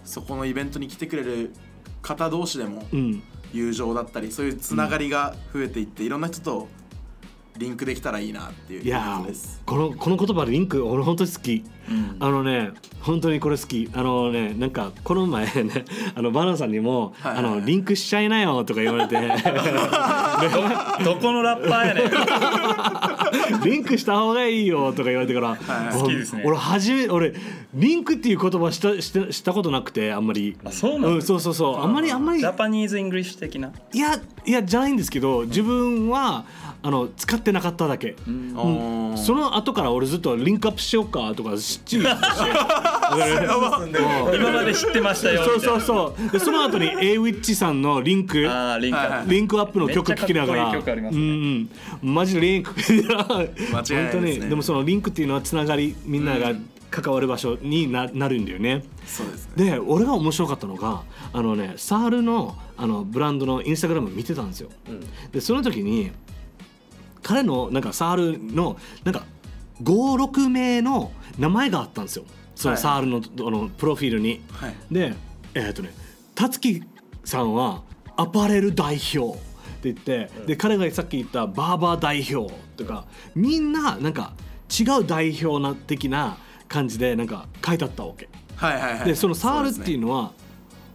[0.04, 1.54] そこのイベントに来てくれる
[2.02, 3.24] 方同士でもうんうん。
[3.54, 6.68] 友情だったりそういうつながりが増えていって、いろんな人と
[7.58, 9.62] リンクできたらいいなっていういやー感じです。
[9.66, 11.64] このこの言葉リンク俺本当に好き、
[12.20, 13.90] あのね本当にこれ好き。
[13.94, 15.86] あのねなんかこの前ね
[16.16, 17.54] あのバナナさんにも、はいはいはい。
[17.54, 19.16] あのリンクしちゃいなよとか言われて。
[21.04, 23.62] どこのラッパーやねん。
[23.64, 26.44] リンクした方がいいよとか言われてから、はい好きですね。
[26.46, 27.34] 俺初め俺
[27.74, 30.58] リンクっていう言葉したしたしたことなくてあんまり。
[30.66, 31.82] あそうなんうん、そうそうそう。
[31.82, 32.40] あんまりあんまり。
[32.40, 33.72] Japanese English 的な？
[33.94, 36.46] いやいやじゃないんですけど自分は
[36.86, 39.18] あの使ってなかっただけ、あー。
[39.18, 42.04] その後から俺ずっと link up しようかとかしっちり。
[42.04, 42.18] して
[44.38, 46.32] 今まで知ってましたよそうそうそう。
[46.32, 48.46] でその後に a ウィッチさんのリンク。
[48.50, 48.98] ああリンク
[49.60, 49.80] アップ。
[49.80, 50.74] の曲聴きながら。
[52.02, 54.10] マジでリンク本いないですね。
[54.12, 56.54] 当にでもそのリンクっていうのはつながりみんなが
[56.92, 58.84] 関わる場所にななるんだよね。
[59.06, 59.72] そうですね。
[59.72, 64.70] で俺が面白かったのがあのねサールのあのブランドのインスタグラム見てたんですよ、
[65.32, 66.12] でその時に
[67.24, 69.26] 彼のなんかサールのなんか
[69.82, 75.14] 56名の名前があったんですよそのはいサールの,、あのプロフィールに、はいで
[75.56, 75.94] えっ、とね
[76.36, 76.84] 辰樹
[77.24, 77.84] さんは
[78.16, 79.42] アパレル代表っ
[79.84, 83.06] て言って、で彼がさっき言ったバーバー代表とか
[83.36, 84.34] みんななんか
[84.70, 88.30] 違う代表な的な感じでなんか書いてあったわけ。
[88.56, 89.06] はいはいはい。
[89.06, 90.32] でそのサールっていうののは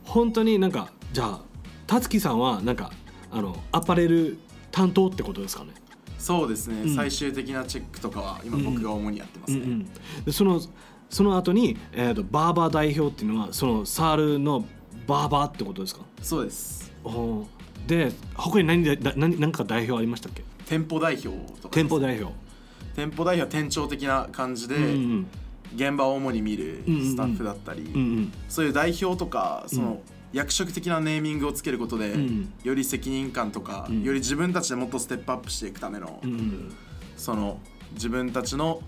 [0.04, 1.40] 本当になんかじゃあ
[1.86, 2.90] 辰樹さんはなんか
[3.30, 4.38] あのアパレル
[4.70, 5.72] 担当ってことですかね。
[6.18, 6.94] そうですね、ん。
[6.94, 9.60] 最終的なチェックとかは今僕が主にやってますね。
[9.60, 9.88] うんうん、
[10.24, 10.60] でその
[11.08, 14.64] その後に、えー、とバーバー代表っていうのはそのサールの
[15.06, 16.02] バーバーってことですか？
[16.20, 16.92] そうです。
[17.04, 17.46] おー。
[17.86, 20.42] で他に何でだ何何か代表ありましたっけ？
[20.66, 21.28] 店舗代表
[21.62, 22.34] とか店舗代表。
[22.94, 25.26] 店舗代表は店長的な感じで、うんうん
[25.76, 30.00] 現場を主に見るうんうんうんスタッフだったり、うんうんそういう代表とかその、
[30.32, 36.76] 役職的なネーミングをつけることで、んより責任感とか、んより自分たちでもっとステップアップしていくための、うんうん
[37.16, 37.58] その
[37.94, 38.80] 自分たちの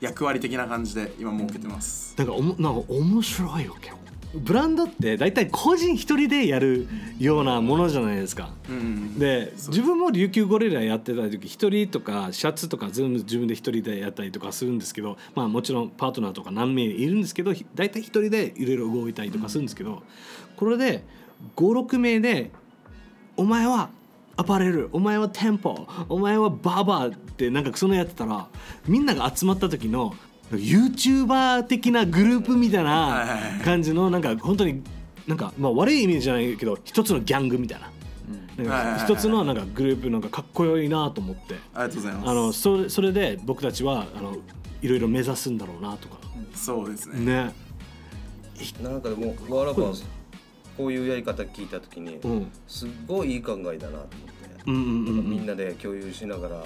[0.00, 2.16] 役割的な感じで今設けてます。
[2.16, 3.98] だからおもなんか面白いわけよ。
[4.34, 6.88] ブランドって大体個人一人でやる
[7.20, 8.50] ようなものじゃないですか。
[8.68, 20.02] うんうんで自分も琉球ゴリラやってた時一人とかシャツとか全部自分で一人でやったりとかするんですけどまあもちろんパートナーとか何名いるんですけどひ大体一人でいろいろ動いたりとかするんですけど、
[20.56, 21.04] これで
[21.56, 22.50] 56名で
[23.36, 23.90] 「お前は
[24.36, 28.48] アパレルお前は店舗お前はバーバー」ってなんかそのやってたら
[28.86, 30.14] みんなが集まった時の
[30.52, 33.24] YouTuber 的なグループみたいなは
[33.60, 34.82] い感じのなんか本当に
[35.26, 37.90] なんかまあ悪い意味じゃないけど一つのギャングみたいな。
[39.04, 42.30] 一つのなんかグループなんかかっこよいなと思ってありがとうございます。
[42.30, 44.36] あのそれそれで僕たちはあの
[44.80, 46.18] いろいろ目指すんだろうなとか
[46.54, 47.46] そうですね。
[47.46, 47.54] ね
[48.80, 50.04] なんかもうワーラバー
[50.76, 52.50] こういうやり方聞いた時にうん。
[52.66, 54.10] すっごいいい考えだなと思って、
[54.66, 55.30] うんうんうんうん。
[55.30, 56.64] みんなで共有しながら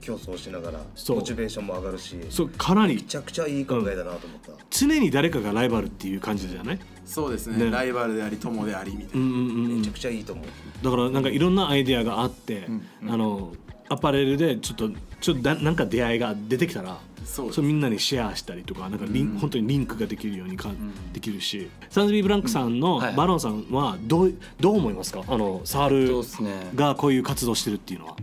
[0.00, 1.16] 競争しながらそう。
[1.16, 3.02] モチベーションも上がるしめそうかなり。
[3.02, 6.78] ちゃくちゃいい考えだなと思った、常に誰かがライバルっていう感じじゃない？
[7.04, 7.64] そうですね。
[7.64, 7.70] ね。
[7.70, 9.26] ライバルであり友でありみたいな。
[9.26, 9.76] うんうんうんうん。
[9.78, 10.44] めちゃくちゃいいと思う。
[10.84, 12.68] だからなんかいろんなアイデアがあって、
[13.08, 13.52] あの
[13.88, 20.70] アパレルでちょっとちょっとだなんか出会いが出てきたらそれみんなにシェアしたりとかなんかリン、本当にリンクができるようにか、
[21.12, 23.14] できるしサンズビー・ブランクさんのはい。
[23.14, 25.22] バロンさんはどうどう思いますか？
[25.26, 28.16] あのサールがこういう活動してるっていうのは。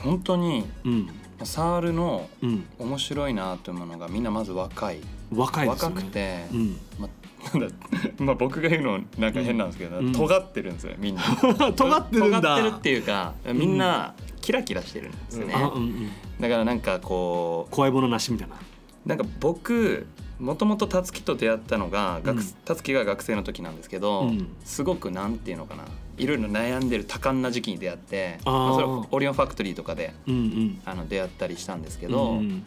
[0.00, 1.08] 本当にうん。
[1.44, 5.00] サールのうん、面白いなというものがみんなまず若い。
[5.34, 5.94] 若いですよね。
[5.96, 7.08] 若くて、うん、ま
[7.52, 7.74] なんだ
[8.24, 10.12] まあ僕が言うのなんか変なんですけど、うん。
[10.12, 11.22] 尖ってるんですよみんな。
[11.76, 12.40] 尖ってるんだ。
[12.40, 14.14] 尖ってるっていうかみんな
[14.46, 16.10] キラキラしてるんですね、あ、うんうん。
[16.38, 18.54] だからなんかこ怖いものなしみたいな。
[18.54, 20.06] うなんか僕
[20.38, 22.20] もともとたつきと出会ったのが
[22.64, 24.46] たつきが学生の時なんですけど、うん。
[24.64, 25.82] すごくなんていうのかな。
[26.16, 30.80] いろいろ悩んでる多感な時期に出会ってまあそれはオリオンファクトリーとかでうんうん。
[30.84, 32.64] あの出会ったりしたんですけけど、うん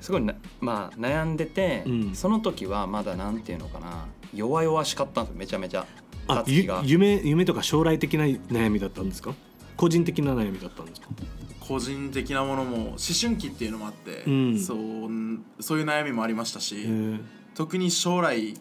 [0.00, 2.14] すごいな、まあ、悩んでて、うん。
[2.16, 4.06] その時はまだなんていうのかな。
[4.34, 5.86] 弱々しかったんですよめちゃめちゃ。
[6.82, 9.34] 夢夢とか将来的な悩みだったんですか？
[9.76, 11.08] 個人的な悩みだったんですか？
[11.60, 14.58] 個人的なものも思春期っていうのもあって、うん。
[14.58, 14.78] そう
[15.62, 16.86] そういう悩みもありましたし、
[17.54, 18.54] 特に将来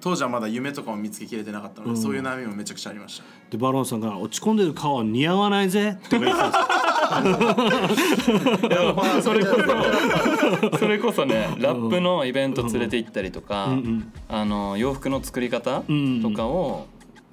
[0.00, 1.96] 当時はまだ夢とかも見つけきれてなかったので、うん。
[1.96, 3.24] そういう悩みもめちゃくちゃありました。
[3.50, 9.22] でバロンさんが「落ち込んでる顔は似合わないぜ」とか言ってたんですよ。
[9.22, 9.56] それこ
[10.70, 13.68] そ それこそねラップのイベント連れて行ったりとか、
[14.28, 16.22] あの洋服の作り方うん。
[16.22, 16.86] とかを、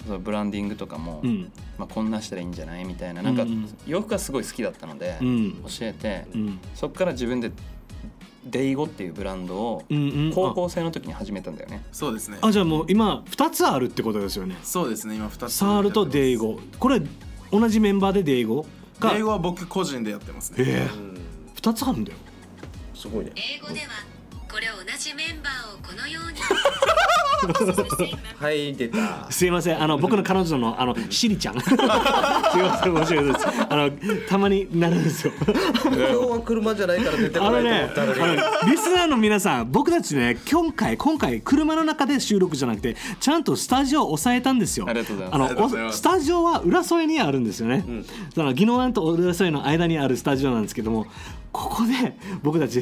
[0.06, 1.52] そのブランディングとかも、うん。
[1.78, 3.68] まあ、こんなしたらいいんじゃないみたいななんかうんうん。
[3.86, 5.52] 洋服がすごい好きだったので、うん。
[5.62, 6.58] 教えて、うん。
[6.74, 7.52] そこから自分で
[8.44, 10.32] デイゴっていうブランドをうんうん。
[10.34, 11.84] 高校生の時に始めたんだよね。
[11.92, 12.38] そうですね。
[12.40, 14.56] あじゃあもう今2つあるってことですよね。
[14.62, 16.58] そうですね今2つサールとデイゴ。
[16.78, 17.02] これ
[17.52, 18.64] 同じメンバーでデイゴ？
[18.98, 19.14] が。
[19.14, 20.56] 英語は僕個人でやってますね。
[20.66, 21.16] ええうん
[21.60, 22.18] 2つあるんだよ。
[22.94, 23.32] すごいね。
[23.36, 23.88] 英語では
[24.50, 26.40] これ同じメンバーをこのように。
[28.40, 29.30] はい出た。
[29.30, 29.82] すいません。
[29.82, 31.60] あの僕の彼女のあのシリちゃん。
[31.60, 32.02] すいま
[32.82, 33.46] せん申し訳ないです。
[33.68, 33.90] あの
[34.26, 35.34] たまになるんですよ。
[35.84, 38.22] 今日は車じゃないから出てこないとあのね思ったのに。
[38.22, 38.26] あ
[38.64, 44.86] のリスナーの皆さん僕たちね今回今回車の中で収録じゃなくてちゃんとスタジオを抑えたんですよ。
[44.88, 45.22] ありがとうご
[45.68, 45.98] ざいます。
[45.98, 47.84] スタジオは浦添にあるんですよね、
[48.34, 51.06] その宜野湾と浦添の間にあるスタジオなんですけども
[51.52, 52.80] ここで僕たち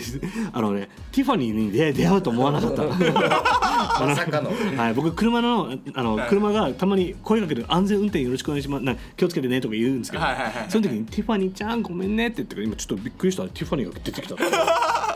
[0.52, 2.84] あのねティファニーに出出会うと思わなかった。
[4.06, 4.52] まさかの。
[4.76, 8.84] はい、僕車のあの車がたまに声かける安全運転よろしくお願いします。
[8.84, 13.42] な気をつけてねとか言うんですけど、はいはいはいその時にティファニーちゃんごめんねって言ってから今ちょっとびっくりした。
[13.44, 14.36] ティファニーが出てきた。
[14.36, 14.46] 今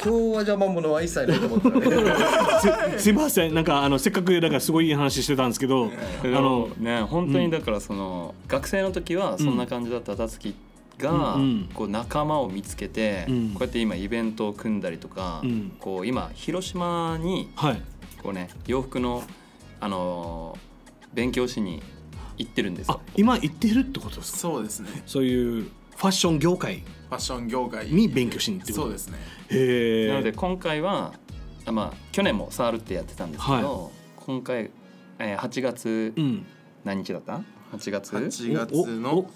[0.03, 3.55] 日は邪魔者は一切ないと思ったらねすすいません。
[3.55, 5.93] なんかあのせっかくだからすごいいい話してたんですけど
[6.25, 10.17] ああののね本当にだからその、学生の時はそんな感じだった。
[10.17, 10.72] たつきが、うん
[11.11, 13.49] うんこう仲間を見つけて、うん。
[13.51, 15.77] こうやって今イベントを組んだりとか、うん。
[15.81, 17.83] こう今広島にはい。
[18.23, 19.23] こうね洋服の
[19.81, 20.73] あのー
[21.15, 21.83] 勉強しに
[22.39, 23.01] 行ってるんですあよ。
[23.17, 24.39] 今行ってるってことですか？
[24.39, 25.03] そうですね。
[25.05, 26.77] そういうファッション業界。
[26.77, 27.87] ファッション業界。
[27.89, 28.75] に勉強しに行ってる。
[28.75, 29.19] そうですね。
[29.51, 31.13] へえなので今回は
[31.67, 34.71] あまあ去年もサールってやってたんですけど、は今回、
[35.19, 36.47] えー、8月うん。
[36.85, 37.43] 何日だった
[37.77, 39.31] ？8月？8月の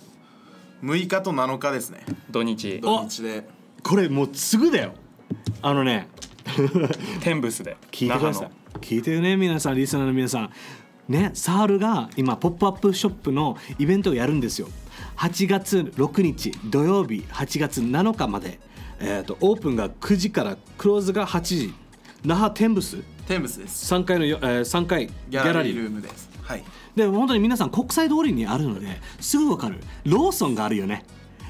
[0.83, 2.05] 6日と7日ですね。
[2.31, 2.81] 土日。
[2.81, 3.49] 土日で。
[3.83, 4.93] これもうすぐだよ。
[5.63, 6.09] あのね。
[7.21, 7.77] テンブスで。
[7.91, 8.51] 聞いてください。
[8.81, 10.51] 聞いてるね皆さんリスナーの皆さん。
[11.09, 14.69] ねサールが今ポップアップショップのイベントをやるんですよ。
[15.17, 18.59] 8月6日土曜日8月7日まで、
[19.01, 21.75] えー、とオープンが9時からクローズが8時。
[22.25, 22.99] 那覇テンブス？
[23.29, 23.95] テンブスです。
[23.95, 25.53] 3階のよ、えー、3階ギギャラリー。
[25.53, 26.65] ャラリールームですはい。
[26.95, 28.87] で本当に皆さん国際通りにあるので
[29.21, 29.81] すぐわかる。
[30.05, 31.05] ローソンがあるよね。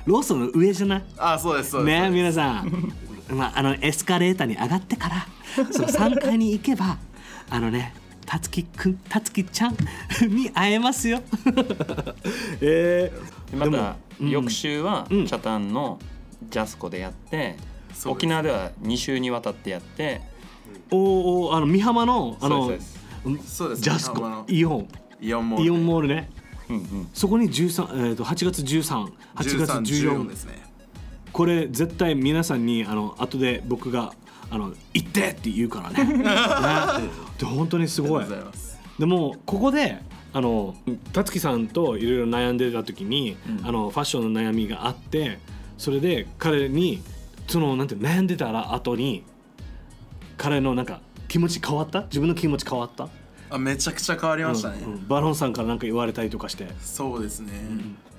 [0.06, 1.04] ローソンの上じゃない？
[1.18, 2.02] あそうですそうです。
[2.02, 2.92] ね皆さん、
[3.30, 5.26] まあ、あのエスカレーターに上がってから
[5.72, 6.98] その3階に行けば
[7.50, 9.76] あのねたつきくんたつきちゃん
[10.28, 11.20] に会えますよ。
[12.60, 14.30] えー、でまたうん。
[14.30, 15.26] 翌週はうん。
[15.26, 15.98] 北谷の
[16.50, 17.56] ジャスコでやって、
[18.04, 20.20] 沖縄では2週にわたってやって
[20.90, 20.98] おー
[21.48, 22.72] おーあの美浜のあの
[23.44, 24.44] そうですジャスコ。
[24.48, 24.88] イオン。
[25.20, 26.30] イオンモールイオンモールね。
[26.68, 27.08] うんうん。
[27.12, 30.62] そこに13、えー、と8月138月13 14 14ですね。
[31.32, 34.14] これ絶対皆さんにあの後で僕が
[34.50, 36.04] あの行ってって言うからね。
[36.18, 36.24] ね。
[37.38, 38.24] で本当にすごい。
[38.98, 40.00] でもここで
[40.32, 40.74] あの
[41.12, 45.38] 辰樹さんといろいろ悩んでた時に、あのファッションの悩みがあって
[45.78, 47.02] それで彼に
[47.48, 49.24] そのなんて悩んでたら後に
[50.36, 52.02] 彼のなんか気持ち変わった？
[52.02, 53.08] 自分の気持ち変わった、
[53.50, 55.08] あめちゃくちゃ変わりましたね、うんうん。
[55.08, 56.68] バロンさんからなんか言われたりとかして。
[56.80, 57.52] そうですね、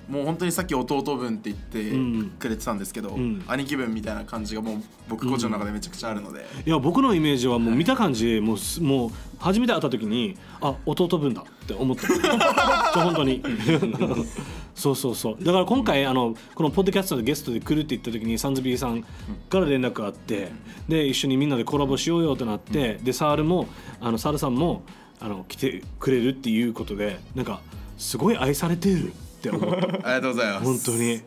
[0.08, 3.42] もう本当にさっき弟分ってうん言ってくれてたんですけど、ん。
[3.46, 12.06] 兄貴分みたいな感じがもう僕個人の中でめちゃくちゃあるので、いや僕のイメージはもう見た感じ、もうすもう初めて会った時にあ弟分だって思った。
[12.06, 13.42] じ ゃ本当に
[14.78, 15.44] そうそうそう。
[15.44, 19.02] だから今回あのこのポッドキャストでゲストで来るって言った時にサンズビーさん
[19.50, 20.50] から連絡があって
[20.88, 23.66] で一緒にみんなでコラボしようよってなってでサールも
[24.00, 24.84] あのサールさんも
[25.18, 27.60] あの来てくれるっていうことでなんか
[27.96, 29.10] すごい愛されてるっ
[29.42, 30.64] て思ったありがとうございます。
[30.64, 31.22] 本当に。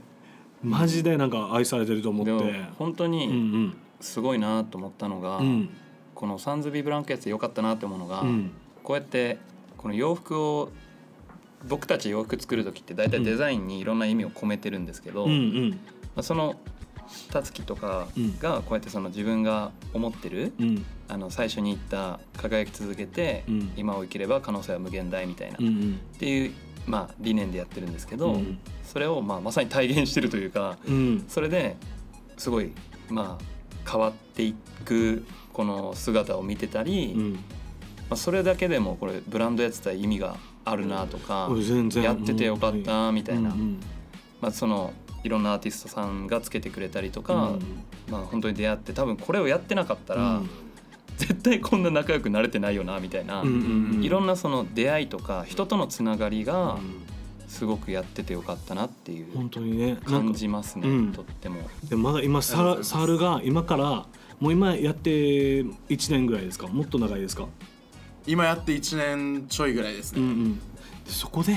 [0.63, 2.31] マジでなんか愛されてると思って。
[2.77, 3.77] 本当うんうにん。
[3.99, 5.69] すごいなと思ったのが、うん。
[6.15, 8.51] このサンズビーブランケッツで良かったなって思うのが、うん。
[8.83, 9.39] こうやって
[9.77, 10.71] この洋服を
[11.67, 15.80] 僕たち洋服作る時って大体デザインにいろんな意味を込めてるんですけど、うんうまん
[16.17, 16.56] あ、その
[17.32, 18.08] たつきとか
[18.39, 20.86] がこうやってその自分が思ってる、うん。
[21.08, 23.74] あの最初に言った輝き続けて、うん。
[23.76, 26.00] 今を生きれば可能性は無限大みたいな、っうんうん。
[26.17, 26.54] ていう、
[26.86, 31.26] まあ、理念でやってるんですけど、うんそれをまあまさに体現してるというかうん。
[31.30, 31.78] それで
[32.38, 32.74] すごい
[33.10, 37.34] まあ変わっていくこの姿を見てたり、うん。
[37.34, 37.39] ま
[38.12, 41.50] あ、それだけでもこれブランドやってたら意味があるなとか、
[42.02, 43.56] やっててよかったみたいな、
[44.41, 44.93] まあ、その
[45.24, 47.60] いろんなアーティストさんがつけてくれたりとか、うん。
[48.10, 50.50] まあ、本当に出会って多分これをやってなかったら、うん。
[51.17, 53.43] 絶対こんな仲良くなれてないよなみたいな、
[54.02, 56.80] いろんなその出会いとか人とのつながりが
[57.47, 61.12] すごくやっててよかったなっていう本当にね感じますね、うん。
[61.12, 61.62] とっても。
[61.88, 64.08] でもまだ今ササールが今から
[64.39, 66.67] もう今やって1年ぐらいですか？
[66.67, 67.45] もっと長いですか？
[68.27, 70.60] 今やって1年ちょいぐらいですね、うんうん
[71.05, 71.55] でそこで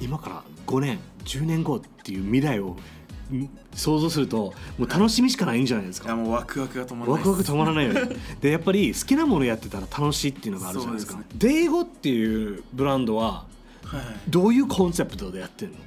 [0.00, 2.76] 今から5年10年後っていう未来を
[3.32, 6.08] ん想像するともう楽しみしかないんじゃないですか。
[6.08, 8.16] いやもうワクワクが止まらないワクワク止まらないよね。
[8.40, 11.12] でやっぱり好きなものやってたら楽しいっていうのがあるじゃないですか。
[11.12, 11.38] そうですね。
[11.38, 13.44] デイゴっていうブランドは
[13.84, 15.78] はいどういうコンセプトでやってるの？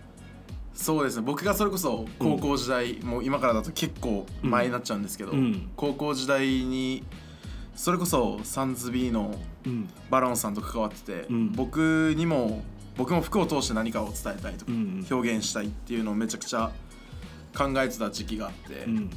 [0.74, 1.24] そうですね。
[1.24, 5.70] 僕がそれこそ高校時代、もう今からだと結構前になっちゃうんですけど、うん。
[5.76, 7.04] 高校時代に
[7.76, 9.90] それこそサンズビーのうん。
[10.10, 11.52] バロンさんと関わってて、うん。
[11.54, 12.64] 僕にも
[12.98, 16.72] 僕も服を通して何かを伝えたいとか、うん表現したいっていうのをめちゃくちゃ
[17.58, 19.10] 考えてた時期があって、うん。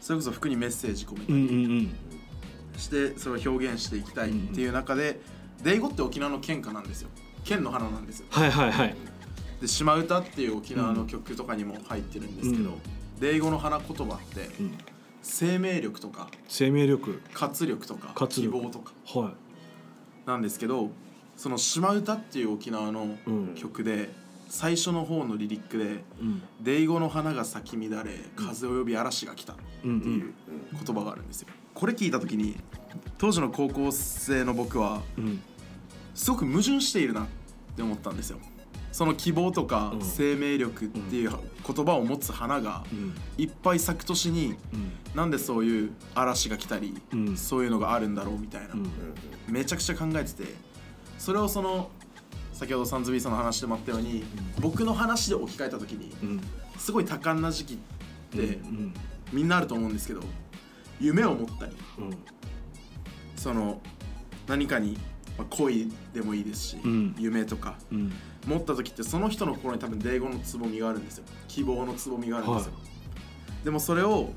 [0.00, 1.90] それこそ服にメッセージ込めたうんうり
[2.76, 5.20] してそれを表現していきたいっていう中で、
[5.62, 7.08] デイゴって沖縄の県歌なんですよ。
[7.44, 8.26] 県の花なんですよ。
[8.30, 8.96] はいはいはい。
[9.60, 12.76] で「島唄」っていう沖縄の曲とかにも入ってるんですけど、うん。
[13.20, 14.78] デイゴの花言葉って、うん
[15.22, 17.20] 生命力とか生命力。
[17.34, 18.56] 活力とか活力。
[18.58, 18.92] 希望とか。
[19.06, 19.32] は
[20.26, 20.90] なんですけど
[21.36, 23.54] その「島唄」っていう沖縄のうん。
[23.54, 24.12] 曲で、
[24.48, 25.86] 最初の方のリリックでい
[26.20, 30.00] うん「デイゴの花が咲き乱れ風を呼び嵐が来た」ってうん。
[30.00, 30.34] ういうん。
[30.84, 31.48] 言葉があるんですよ。
[31.74, 32.56] これ聞いた時に
[33.18, 35.42] 当時の高校生の僕はうん。
[36.14, 37.26] すごく矛盾しているなっ
[37.76, 38.38] て思ったんですよ。
[38.92, 40.02] その希望とかうん。
[40.02, 43.14] 生命力っていう言葉を持つ花がうん。
[43.36, 44.92] いっぱい咲く年にうん。
[45.14, 47.36] なんでそういう嵐が来たり、うん。
[47.36, 48.90] そういうのがあるんだろうみたいな、うん。
[49.48, 50.44] めちゃくちゃ考えてて
[51.18, 51.90] それをその
[52.52, 54.24] 先ほどサンズビーさんの話でもあったように、
[54.60, 56.40] 僕の話で置き換えた時にうん。
[56.76, 57.76] すごい多感な時期っ
[58.30, 58.94] て、うん。
[59.32, 60.22] みんなあると思うんですけど
[61.00, 62.10] 夢を持ったりうん。
[63.36, 63.80] その
[64.46, 64.98] 何かに、
[65.36, 67.14] まあ、恋でもいいですし、うん。
[67.18, 68.12] 夢とかうん
[68.46, 71.24] 持った時ってその人の心に多分デーゴのつぼみがあるんですよ。
[71.48, 72.72] 希望のつぼみがあるんですよ、
[73.64, 74.30] でもそれを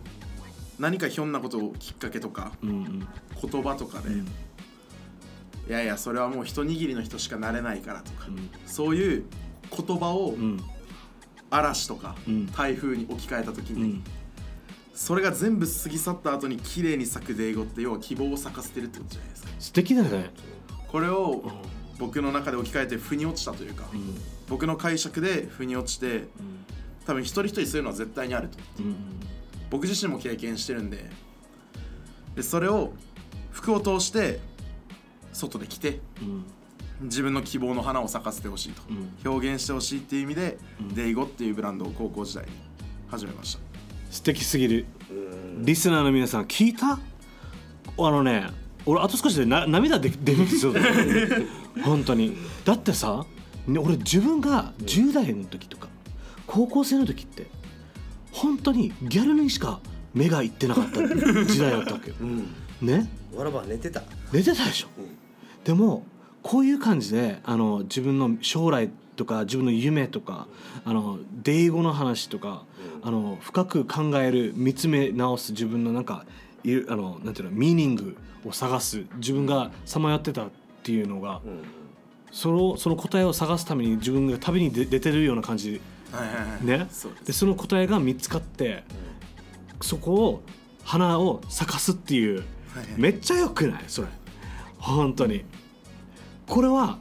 [0.80, 3.08] 何かひょんなことをきっかけとかうんうん。
[3.42, 4.26] 言葉とかで、うん。
[4.26, 4.28] い
[5.70, 8.50] やいやそれはもう一握りの人しかなれないからとか、うん。
[8.66, 9.26] そういう
[9.70, 10.60] 言葉をうん。
[11.50, 12.48] 嵐とかうん。
[12.48, 14.04] 台風に置き換えた時に、うん。
[14.94, 19.50] それが全部過ぎ去った後に綺麗に咲くデイゴって要は希望を咲かせてるってことじゃないですか。
[19.60, 20.32] 素敵だね。
[20.88, 21.44] これを
[22.02, 24.16] 僕の中で置き換えて腑に落ちたというか、うん。
[24.50, 26.28] 僕の解釈で腑に落ちて
[27.06, 28.58] 多分一人一人そういうのは絶対にあると。
[28.80, 28.96] うん
[29.70, 31.10] 僕自身も経験してるんで
[32.36, 32.92] でそれを
[33.52, 34.42] 服を通して
[35.32, 36.44] 外で着てうん。
[37.08, 39.32] 自分の希望の花を咲かせてほしいと、うん。
[39.32, 40.94] 表現してほしいっていう意味で、うん。
[40.94, 42.52] デイゴっていうブランドを高校時代に
[43.10, 43.60] 始めました。
[44.10, 44.86] 素敵すぎる。
[45.60, 46.94] リスナーの皆さん聞いた？
[46.94, 47.00] あ
[47.98, 48.48] のね
[48.86, 50.74] 俺あと少しでな涙で出るんですよ
[51.84, 52.36] 本当に。
[52.66, 53.26] だってさ
[53.68, 55.88] ね俺自分が10代の時とか
[56.48, 57.48] 高校生の時って
[58.32, 59.80] 本当にギャルにしか
[60.14, 62.16] 目がいってなかった時代だったわけよ。
[62.20, 62.56] うん。
[62.82, 63.10] ね？
[63.36, 64.04] わらば寝てた。
[64.32, 64.88] 寝てたでしょ。
[64.98, 65.18] うん。
[65.64, 66.04] でも
[66.42, 70.48] こういう感じであの自分の将来とか自分の夢とか
[70.84, 72.64] あのデイ語の話とか、
[73.04, 76.26] あの深く考える見つめ直す自分のなんか
[76.64, 80.48] いるあのなんていうのミーニングを探す自分がさまよってた
[80.82, 81.64] っていうのが、うん
[82.34, 85.82] そのその答えを探すために自分が旅に出出てるような感じ
[86.14, 86.66] はいはいはい。
[86.66, 86.88] ね。
[87.26, 88.86] でその答えが見つかって
[89.82, 90.44] そこを
[90.86, 92.46] 花を咲かすっていうはい
[92.78, 92.86] はい。
[92.96, 93.84] めっちゃよくない？
[93.90, 94.08] それ。
[94.78, 95.44] 本当に。
[96.48, 97.00] これは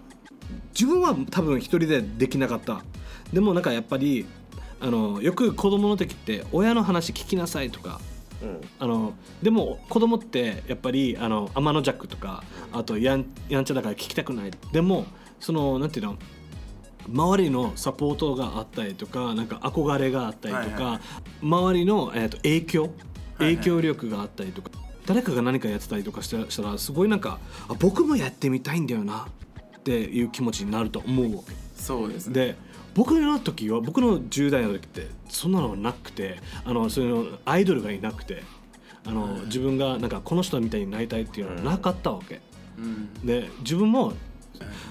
[0.74, 2.82] 自分は多分一人でできなかった。
[3.32, 4.26] でもなんかやっぱり
[4.80, 8.00] あのよく子供の時って親の話聞きなさいとか
[8.42, 8.60] うん。
[8.78, 14.50] あのでも子供ってやっぱりあの天の弱とかあとやんやんちゃだから聞きたくない。
[14.72, 15.06] でも
[15.38, 16.16] そのなんていうの
[17.08, 21.00] 周りのサポートがあったりとかなんか憧れがあったりとか、はいは
[21.42, 22.92] 周りの、えー、と影響はい
[23.38, 24.70] 影響力があったりとか、
[25.06, 29.28] 誰かが何かやってたりとかしたしたらすごいなんかあ僕もやってみたいんだよな
[29.78, 31.54] っていう気持ちになると思うわけ。
[31.74, 32.34] そうですね。
[32.34, 32.56] で
[33.00, 38.42] 僕の時は僕の10代の時ってそんなのなくてあのそのアイドルがいなくて
[39.06, 42.42] あの自分がなんかこの人みたいになりたいっていうのはなかったわけ。
[42.76, 43.26] うん。
[43.26, 44.12] で自分も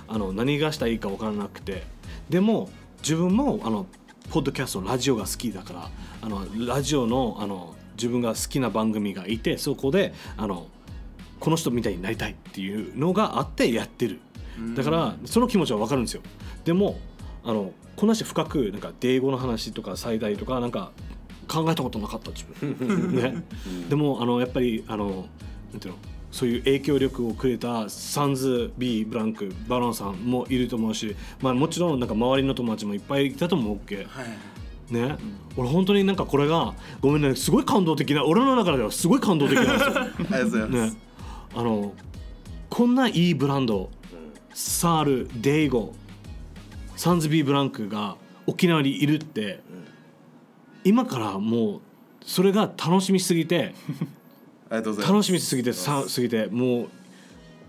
[0.07, 1.83] あの何がしたらいいか分からなくて
[2.31, 2.71] でも
[3.03, 3.85] 自分もあの
[4.31, 5.91] ポッドキャストラジオが好きだから
[6.23, 10.65] あのラジオのあの自分が好きな番組がいてそこであの
[11.39, 14.19] この人みたいになりたいっていうのがあってやってる。
[14.75, 16.23] だからその気持ちは分かるんですよ。
[16.65, 16.97] でも
[17.43, 20.93] あのこんなして深くなんか英語の話とか最大とかなんか
[21.49, 23.43] 考えたことなかった自分、ね、
[23.89, 25.27] でもあのやっぱりあの
[25.73, 25.99] なんていうの
[26.31, 33.97] そういう影響力をくれたサンズ B ブランクバロンさんもいると思うし、まあ、もちろんなんか周りの友達もいっぱいいたと思うっけ。
[33.97, 34.05] はい
[34.93, 35.17] ね、
[35.57, 39.89] 俺本当になんかこれがごめんねすごい感動的な俺の中ではすごい感動的なんですよ。
[39.99, 41.01] ありがとうございます、ね、
[41.53, 41.93] あの
[42.69, 43.89] こんないいブランド。
[44.53, 45.93] サールデイゴ
[46.99, 49.61] サンズビーブランクが沖縄にいるって
[50.83, 51.81] 今からもう
[52.25, 53.73] それが楽しみすぎて
[54.69, 56.89] ありがとうございます楽しみすぎてさすぎてもう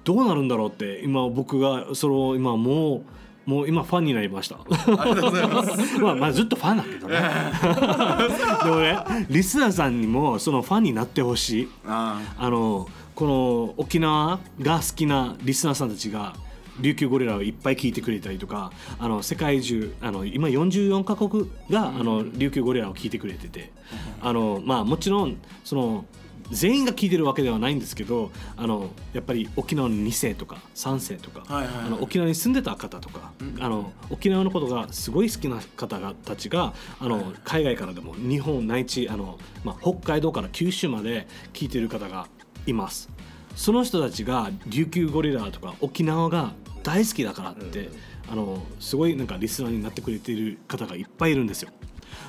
[0.02, 3.02] どうなるんだろうって今僕がそれを今もう
[3.46, 4.56] もう今ファンになりました。
[4.56, 7.20] ありがとうございます まあまあずっとファンだけどね。
[8.64, 11.68] でもねリスナーさんにもそのファンになってほしい。
[11.86, 16.34] ああのこの沖縄が好きなリスナーさんたちが
[16.80, 23.72] 琉球ゴリラをいっぱい聞いてくれたりとかあの世界中あの今44カ国が、あの琉球ゴリラを聞いてくれてて、
[24.20, 26.04] あのまあもちろんその
[26.50, 31.86] 全員が聞いてるわけではないんですけどあのやっぱり沖縄の2世とか3世とか、はいはいはい。
[31.86, 42.26] あの沖縄に住んでた方とか、あの沖縄のことがすごい好きな方がたちがあの、海外からでも日本内地あの、まあ、北海道から九州まで聞いてる方が
[42.66, 43.08] います。
[43.54, 46.52] その人たちが琉球ゴリラとか沖縄が
[46.82, 47.90] 大好きだからって、
[48.30, 51.70] あのすごいなんかリスナーになってくれている方がいっぱいいるんですよ。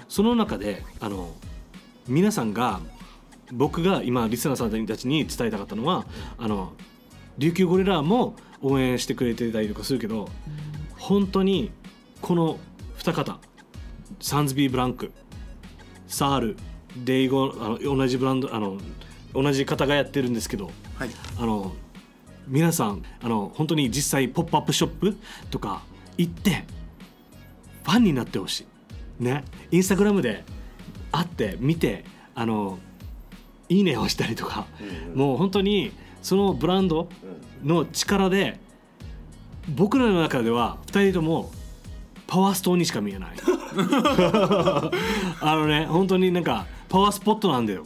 [0.07, 1.33] その中であの
[2.07, 2.79] 皆さんが
[3.51, 6.05] 僕が今リスナーさんたちに伝えたかったのは
[6.37, 6.73] あの
[7.37, 10.29] 琉球ゴリラも応援してくれてたりとかするけど
[10.97, 11.71] 本当に
[12.21, 12.59] この
[12.95, 13.39] 二方
[14.19, 15.11] サンズビーブランク
[16.07, 16.57] サール
[16.95, 18.77] デイゴあの同じブランドあの
[19.33, 21.09] 同じ方がやってるんですけどはい。
[21.37, 21.73] あの
[22.47, 25.17] 皆さんあの本当に実際ポップアップショップ
[25.49, 25.83] とか
[26.17, 26.65] 行って
[27.83, 28.65] ファンになってほし
[29.19, 29.23] い。
[29.23, 29.43] ね。
[29.71, 30.43] インスタグラムで
[31.11, 32.79] 会って見てあの
[33.69, 34.67] いいねをしたりとか、
[35.15, 37.09] もう本当にそのブランド
[37.63, 38.59] の力で
[39.69, 41.51] 僕らの中では2人とも
[42.27, 43.29] パワーストーンにしか見えない。
[45.41, 47.85] あのね本当になんかパワースポットなんだよ。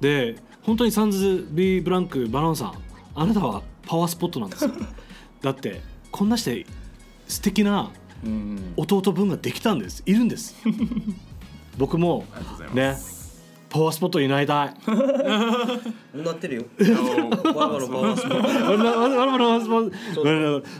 [0.00, 2.72] で本当にサンズ・ビー・ブランク・バロンさん
[3.14, 4.70] あなたはパワースポットなんですよ。
[5.40, 5.80] だって
[6.12, 6.66] こんなして
[7.26, 7.90] 素敵な
[8.24, 10.02] うん弟分ができたんです。
[10.04, 10.54] いるんです。
[11.78, 12.24] 僕も
[12.74, 12.96] ね
[13.70, 14.74] パワースポットになりたい。
[16.16, 16.64] なってるよ。
[17.54, 20.22] わらわらパワースポット。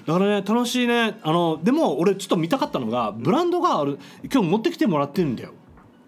[0.07, 1.19] だからね楽しいね。
[1.23, 3.99] あのでも俺ちょっと見たかったのがブランドがある。
[4.31, 5.53] 今日持ってきてもらってるんだよ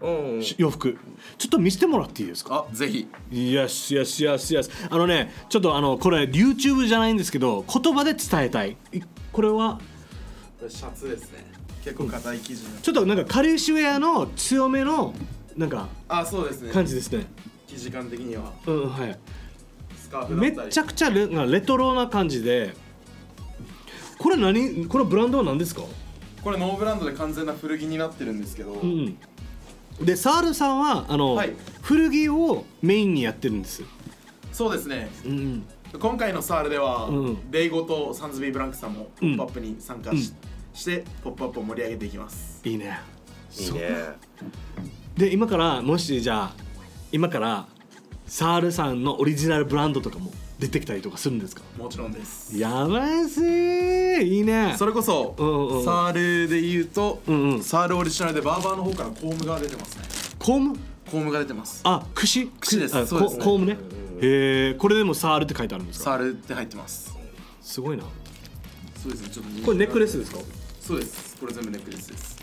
[0.01, 0.99] うんうん洋服
[1.37, 2.67] ちょっと見せてもらっていいですか？
[2.71, 4.89] あぜひ Yes, yes, yes, yes.
[4.91, 8.77] あのね、ちょっとあのこれ YouTube じゃないんですけど、言葉で伝えたい。
[8.93, 9.01] い
[9.33, 9.81] これは？
[10.69, 11.45] シャツですね
[11.85, 15.15] 結構硬い生地のちょっとなんかカリウェアの強めの
[15.57, 17.27] なんかあそうですね感じですね。
[17.67, 19.19] 生地感的にはうん、はい。
[19.97, 22.75] スカーフだめったりっちゃくちゃレレトロな感じで。
[24.19, 24.87] これ何？
[24.87, 25.83] このブランドは何ですか？
[26.43, 29.17] これノーブランドで完全な古着になってるんですけど、うん。
[30.01, 31.55] でサールさんはあの、はい。
[31.83, 33.83] 古着をメインにやってるんです。
[34.53, 35.09] そうですね。
[35.25, 35.65] うん
[35.99, 37.51] 今回のサールでは、うん。
[37.51, 40.33] デイゴとサンズビーブランクさんもポップアップに参加し,、
[40.73, 42.61] してポップアップを盛り上げていきます。
[42.65, 43.01] いいね。
[43.59, 43.81] いいね。
[45.17, 46.55] で今からもしじゃあ
[47.13, 47.67] 今から
[48.27, 50.31] サールさんのオリジナルブランドとかも
[50.61, 51.63] 出てきたりとかするんですか？
[51.77, 52.57] もちろんです。
[52.57, 54.75] やばいしいいね。
[54.77, 56.13] それこそ、うんうんサー
[56.45, 57.63] ルで言うと、うんうん。
[57.63, 60.05] サールオリジナルでバーバーの方からコームが出てますね。
[60.39, 60.77] コーム？
[61.11, 61.81] コームが出てます。
[61.85, 62.47] あ串？
[62.61, 62.97] 串です。
[62.97, 63.39] あそうです。
[63.39, 63.79] ねココームね。
[64.23, 66.05] へえこれでもサールって書いてあるんですか？
[66.05, 67.17] サールって入ってます。
[67.63, 68.05] すごいな。
[69.03, 70.41] そうですねちょっとこれネックレスですか？
[70.81, 71.39] そうです。
[71.41, 72.39] これ全部ネックレスです。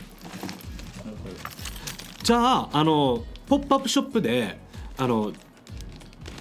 [2.24, 4.60] じゃああのポップアップショップで
[4.98, 5.32] あの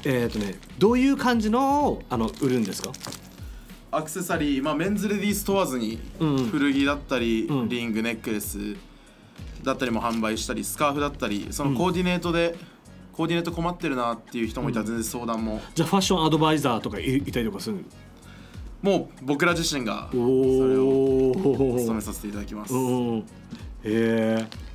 [0.05, 2.93] えっ、とねどういう感じのをあの売るんですか？
[3.93, 6.37] アクセサリー、まあ、メンズレディース問わずに、うん。
[6.49, 7.69] 古着だったり、うん。
[7.69, 8.59] リングネックレス
[9.63, 12.57] だったりも販売したりスカーフだったりそのコーディネートで、
[13.13, 17.85] コーディネート困ってるなっていう人もいたら全然相談も、じゃあファッションアドバイザーとかいいたりとかする
[18.83, 20.23] もう僕ら自身がそれ
[20.77, 23.19] をおお務めさせていただきます、うん。
[23.21, 23.25] へ
[23.85, 24.66] えフ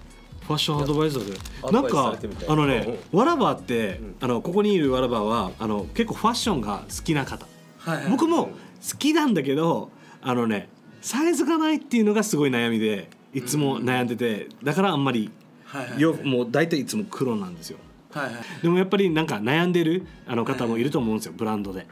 [0.51, 1.71] ァッションアドバイザーで。
[1.71, 7.45] なんかあのねわらばってあのここにいるわらばはあの結構ファッションが好きな方。
[7.79, 9.89] はいはい僕も好きなんだけど
[10.21, 10.69] あのね
[11.01, 15.31] サイズがないっていうのがすごい悩みでいつも悩んでてだからあんまり
[15.65, 17.77] はいはいよもう大体いつも黒なんですよ。
[18.11, 18.33] はいはい。
[18.61, 21.87] でもやっぱりなんか悩んでるあの方もいると思うんですよブランドで。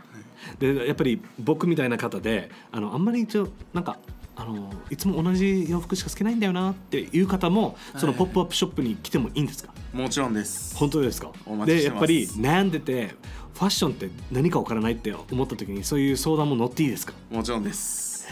[0.60, 3.98] でやっぱり僕みたいな方であのあんまり一応なんか
[4.42, 10.78] あのいつも同じ洋服しか着けないんだよなっていう方もそのはいポップアップショップに来てもいいんですか、もちろんです。
[10.78, 11.34] 本当ですか？
[11.66, 13.16] でやっぱり悩んでて
[13.54, 17.14] ファッションって何か分からないって思った時にそういう相談も乗っていいですか？
[17.30, 18.30] もちろんです。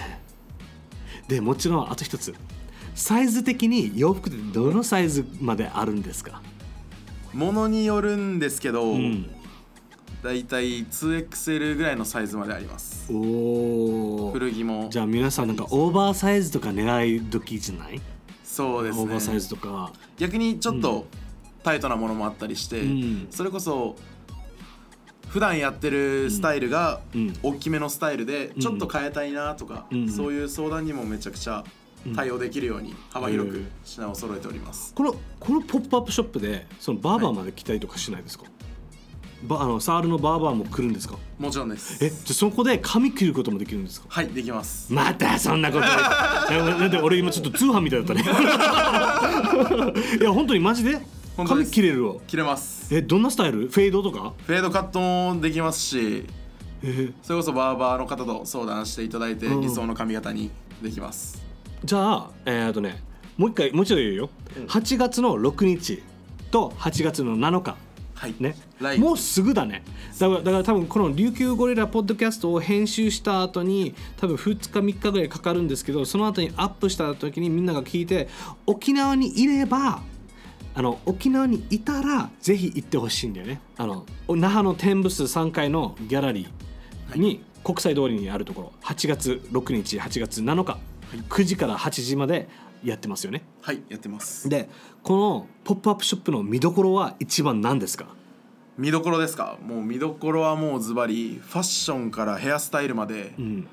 [1.28, 2.34] でもちろんあと一つ。
[2.95, 6.41] サイズ的に洋服ってどのサイズまであるんですか、
[7.32, 9.30] ものによるんですけど、うん、
[10.28, 13.11] だいたい 2XL ぐらいのサイズまであります。
[13.11, 14.89] おお古着も。
[14.91, 18.01] じゃあ皆さんなんかオーバーサイズとか狙い時じゃない、
[18.43, 19.93] そうですオーバーサイねズとか。
[20.17, 21.07] 逆にちょっと
[21.63, 23.28] タイトなものもあったりして、うん。
[23.30, 23.95] それこそ
[25.30, 27.34] 普段やってるスタイルがうん。
[27.41, 28.61] 大きめのスタイルでうん。
[28.61, 30.09] ちょっと変えたいなとか、うん。
[30.09, 31.63] そういう相談にもめちゃくちゃ
[32.15, 38.45] 対応できるように幅広く品を揃えております、このこのポップアップショップでそのバーバーまで来たりとかしないですか、
[39.43, 41.17] ばあのサールのバーバーも来るんですか？
[41.39, 42.03] もちろんです。
[42.03, 44.07] えじゃあそこで髪切ることもできるんですか？
[44.09, 44.91] はいできます。
[44.91, 45.81] またそんなこと。
[45.85, 48.21] ななんで俺今ちょっと通販みたいだったね。
[50.19, 50.93] いや本当にマジで？
[50.93, 51.05] 髪
[51.38, 51.71] 本当です。
[51.71, 52.15] 切れるわ。
[52.25, 52.93] 切れます。
[52.95, 53.67] えどんなスタイル？
[53.67, 54.33] フェードとか？
[54.45, 56.25] フェードカットもできますし
[56.83, 57.11] え。
[57.21, 59.61] それこそバーバーの方と相談していただいてうん。
[59.61, 60.49] 理想の髪型に
[60.81, 61.43] できます、
[61.83, 63.01] じゃあえー、っとね
[63.35, 64.29] もう一回もう一度言うよ、
[64.67, 66.03] 8月の6日
[66.51, 67.75] と8月の7日
[68.18, 68.36] はい。
[68.39, 68.55] ね。
[68.82, 69.84] 来もうすぐだね。
[70.20, 78.28] だからだから多分この琉球ゴリラポッドキャストを編集した後に多分2日3日ぐらいかかるんですけどその後にアップした時にみんなが聞いて
[78.65, 80.01] 沖縄にいれば
[80.74, 83.61] あの沖縄にいたらぜひ行ってほしいんだよね。
[83.78, 88.74] あの那覇の天ブス3階のギャラリーに、国際通りにあるところ。
[88.84, 90.78] 8月6日8月7日、
[91.30, 92.47] 9時から8時まで
[92.84, 93.43] やってますよね。
[93.61, 94.47] はいやってます。
[94.49, 94.69] で
[95.03, 98.07] このポップアップショップの見どころは一番何ですか？
[98.78, 99.57] 見どころですか？
[99.65, 103.67] もう見どころはもうズバリファッションからヘアスタイルまで、うん。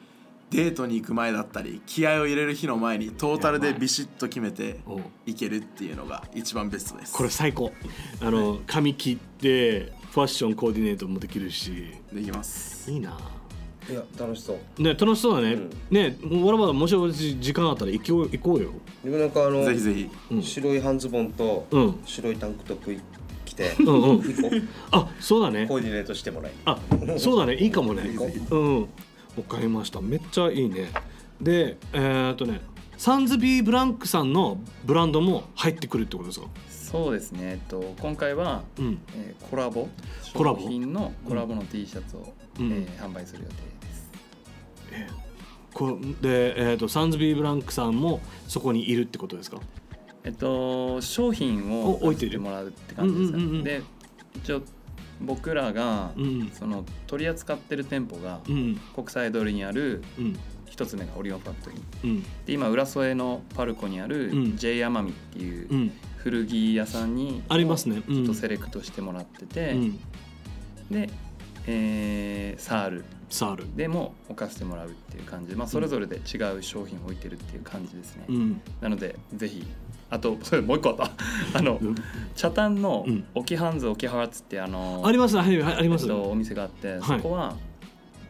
[0.50, 4.78] デートに行く前だったり気合を入れる日の前にトータルでビシッと決めて
[5.26, 7.12] いけるっていうのが一番ベストです。
[7.12, 7.72] これ最高。
[8.20, 11.94] あの髪切ってファッションコーディネートもできるし。
[12.12, 12.88] できます。
[12.88, 13.18] いいな
[13.90, 14.82] いや楽しそう。
[14.82, 15.70] ね楽しそうだね、うん。
[15.90, 18.70] ねもうわらわらもしもし時間あったら行こう行こうよ。
[19.04, 20.10] でもなんかあのぜひぜひ。
[20.30, 20.42] うん。
[20.42, 22.00] 白い半ズボンとうん。
[22.04, 22.96] 白いタンクトップ
[23.44, 24.18] 着てうんうん。
[24.22, 24.62] 行こう。
[24.90, 25.66] あそうだね。
[25.66, 26.78] コーディネートしてもらいあ
[27.18, 27.56] そうだね。
[27.56, 28.10] いいかもね。
[28.12, 28.18] 行
[28.48, 28.80] こうん。
[28.82, 28.88] わ
[29.48, 30.00] かりました。
[30.00, 30.90] めっちゃいいね。
[31.40, 32.60] でえー、っとね
[32.96, 36.46] サンズビーブランクさんのブランドも入ってくるってことですか？
[36.70, 39.00] そうですね、えっと、今回は、うん。
[39.16, 39.88] えーコラボ
[40.32, 40.60] コラボ。
[40.60, 42.72] 商品のコラボの T シャツを、うん。
[42.72, 43.73] えー販売する予定です
[45.72, 49.58] こで、えー、とサンズビーブランクさんもそこにいるってことですか？
[50.24, 53.82] えっと商品をお置いてもらうって感じですね、うんうんで
[54.36, 54.62] 一応
[55.20, 56.50] 僕らが、うん。
[56.52, 58.80] その取り扱ってる店舗がうん。
[58.94, 60.36] 国際通りにあるうん。
[60.66, 61.80] 一つ目がオリオンファクトリー。
[62.04, 62.22] うん。
[62.44, 64.56] で今浦添のパルコにあるうん。
[64.56, 65.92] J 奄美っていううん。
[66.16, 68.02] 古着屋さんにありますね。
[68.08, 68.16] うん。
[68.16, 70.00] ちょっとセレクトしてもらってて、うん。
[70.90, 71.10] で、
[71.66, 73.04] えーサール。
[73.30, 73.76] サール。
[73.76, 75.50] でも置かせてもらうっていう感じ。
[75.50, 78.60] で、まあ、それぞれで違う商品を置いてるっていう感じですね、うん。
[78.80, 79.66] なのでぜひ。
[80.10, 81.10] あと それもう一個あった。
[81.58, 81.94] あのうん。
[82.36, 83.24] 茶炭のうん。
[83.34, 85.40] 沖ハンズ沖原っつってあのありますね。
[85.40, 87.02] はいはいありますえっとお店があって、はい。
[87.02, 87.56] そこは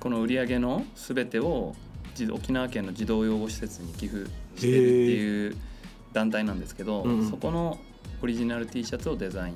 [0.01, 1.75] この売り上げの全てを
[2.15, 5.57] じ沖縄県の児童養護施設に寄付してるっていう
[6.13, 7.31] 団体なんですけど、うんうん。
[7.31, 7.79] そこの
[8.23, 9.55] オリジナル T シャツをデザイン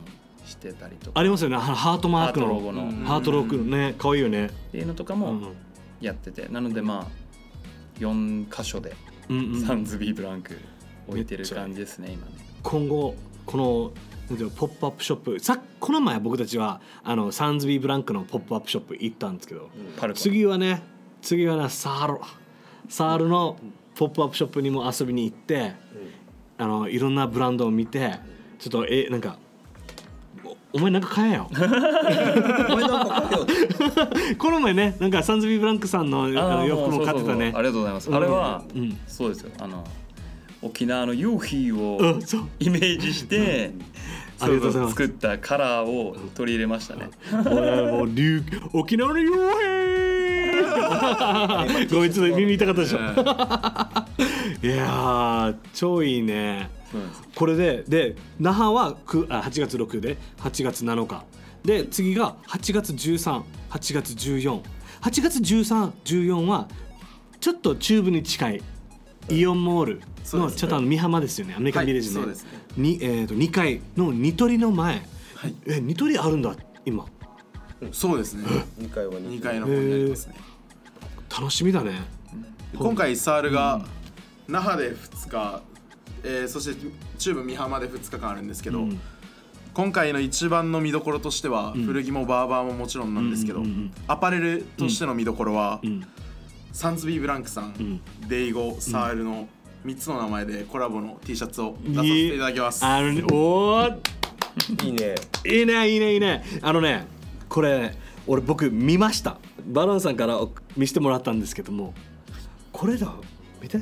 [0.49, 1.21] してたりとか。
[1.21, 1.57] ありますよね。
[1.57, 2.47] ハハートマークの。
[2.47, 3.05] ハートロゴの、うん。
[3.05, 3.95] ハートロゴね。
[3.99, 4.47] 可愛いよね。
[4.47, 5.57] っていうのとかもうん。
[6.01, 7.07] やってて、なのでまあ
[8.01, 8.95] 4箇所で
[9.29, 9.61] うんうん。
[9.67, 10.57] サンズビーブランク
[11.09, 12.33] 置いてる感じですね今ね。
[12.63, 13.15] 今後
[13.47, 13.93] この
[14.57, 15.41] ポップアップショップ。
[15.41, 20.21] さこの前僕たちはあのサンズビーブランクのポップアップショップ行ったんですけどパルコ。
[20.21, 20.83] 次はね
[21.23, 22.21] 次はねサール
[22.89, 23.57] サールの
[23.97, 25.73] ポップアップショップにも遊びに行って
[26.59, 28.19] あのいろんなブランドを見て
[28.59, 29.39] ちょっとえなんか
[30.73, 31.51] お お前なんか買えよ。
[34.39, 37.53] この前ねなんかサンズビーブランクさんの洋服も買ってたね。
[37.55, 38.15] ありがとうございます。
[38.15, 38.99] あれは、うん。
[39.07, 39.51] そうですよ。
[39.61, 39.85] あの
[40.61, 42.19] 沖縄の夕日うを
[42.59, 43.73] イメージして、
[44.39, 47.11] 作ったカラーを取り入れましたね。
[47.33, 48.43] 俺もう琉
[48.73, 50.09] 沖縄の傭兵。
[51.95, 52.99] ごめんちょっと耳痛かったでしょ。
[54.63, 56.71] いやー超いいね
[57.35, 61.25] これでで那覇はくあ8月6で8月7日。
[61.65, 64.63] で次が8月138月148
[65.03, 66.69] 月1314は
[67.41, 68.63] ちょっと中部に近い
[69.29, 70.01] イオンモール
[70.33, 71.55] のちょっとあの美浜ですよね。
[71.57, 72.51] アメリカンビレッジね,、はいそうですね。
[72.77, 75.03] にえー、と2階のニトリの前、
[75.35, 75.55] はい。
[75.67, 77.07] えニトリあるんだ今。
[77.93, 78.45] そうですね。
[78.81, 80.35] 2階は2階の方になりますね。
[81.31, 82.01] 楽しみだね。
[82.77, 83.85] 今回サールが
[84.49, 85.63] 那覇で2日、
[86.29, 86.87] えーそして
[87.19, 89.01] 中部美浜で2日間あるんですけど、うん。
[89.73, 91.85] 今回の一番の見どころとしては、ん。
[91.85, 93.93] 古着もバーバーももちろんなんですけど、うんうんうん。
[94.07, 96.07] アパレルとしての見どころは、うん。
[96.73, 98.01] サンズビーブランクさん、ん。
[98.29, 99.49] デイゴサールの
[99.87, 102.85] 3つの名前でコラボの T シャツを出させていただきます。
[102.85, 103.23] あのね。
[103.33, 103.99] おー。
[104.85, 105.15] いいね。
[105.47, 106.45] いいねいいねいいね。
[106.61, 107.07] あのね
[107.49, 109.39] これ俺僕見ました。
[109.67, 110.39] バロンさんから
[110.77, 111.95] 見せてもらったんですけども。
[112.73, 113.15] これだ。
[113.63, 113.79] 見て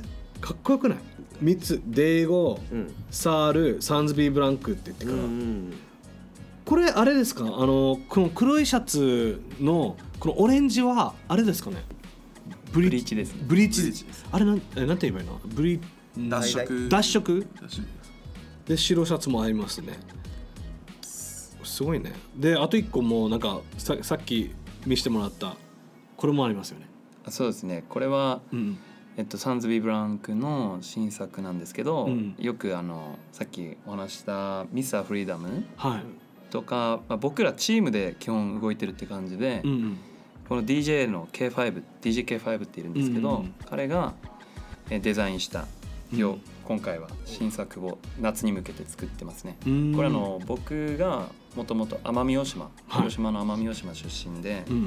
[0.46, 0.98] かっこよくない
[1.42, 1.82] ？3つ。
[1.86, 2.94] デイゴ、うん。
[3.10, 5.72] サールサンズビーブランクって言ってうから、ん
[6.64, 7.44] これあれですか？
[7.44, 11.82] あのこの黒いシャツのこのオレンジはあれですかね？
[12.72, 13.40] ブブリーチですね。
[13.44, 15.40] ブリーチあれなんえなんて言えばいいの？
[15.46, 15.80] ブリ
[16.16, 16.88] 脱色。
[16.88, 17.46] 脱色。
[17.60, 17.88] 脱色？
[18.66, 19.98] で白シャツもありますね。
[21.02, 22.12] すごいね。
[22.36, 24.54] であと1個もなんかささっき
[24.86, 25.56] 見せてもらった。
[26.16, 26.86] これもありますよね。
[27.24, 27.84] あそうですね。
[27.88, 28.78] これは、うん
[29.18, 32.34] えっと、サンズビー・ブランクの新作なんですけど、うん。
[32.38, 36.02] よくあのさっきお話しした「ミスター・フリーダムはい」
[36.50, 39.98] とか、まあ、僕らチームで基本動いてるって感じで、うんうん。
[40.48, 43.40] この DJ の K5DJK5 っているんですけど、うんうん。
[43.44, 44.12] うん彼が
[44.90, 45.66] えデザインした
[46.12, 46.40] よ、うん。
[46.64, 49.56] 今回は新作を夏に向けて作ってますね。
[49.66, 49.94] うん。
[49.94, 52.96] これあの僕がもともと奄美大島はい。
[52.96, 54.82] 広島の奄美大島出身で、うん。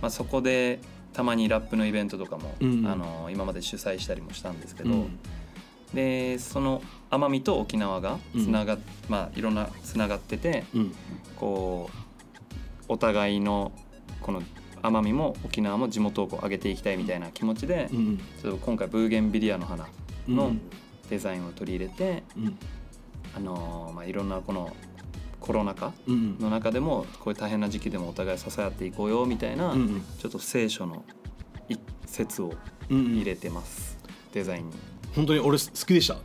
[0.00, 0.80] まあ、そこで
[1.12, 2.86] たまにラップのイベントとかも、うん。
[2.86, 5.18] あの今まで主催したりもしたんですけど、うん。
[5.94, 10.94] でその奄美と沖縄がつながっ、まあいろんなつながっててうん。
[11.36, 13.72] こうお互いの
[14.20, 14.42] この
[14.82, 18.18] 奄美も沖縄も地元をこう上げていきたいみたいな気持ちで、うん。
[18.40, 19.86] ちょっと今回ブーゲンビリアの花
[20.28, 20.36] うん。
[20.36, 20.52] の
[21.10, 22.58] デザインを取り入れて、うん。
[23.34, 24.74] あのーまあ、いろんなこの
[25.42, 30.02] コロナ禍うんの中でもこういう大変な時期でもお互い支え合っていこうよみたいな、うんうん。
[30.18, 31.04] ちょっと聖書の
[31.68, 32.54] 一節を
[32.88, 33.98] 入れてます、
[34.32, 34.76] デザインに。
[35.14, 36.16] 本当に俺好きでした。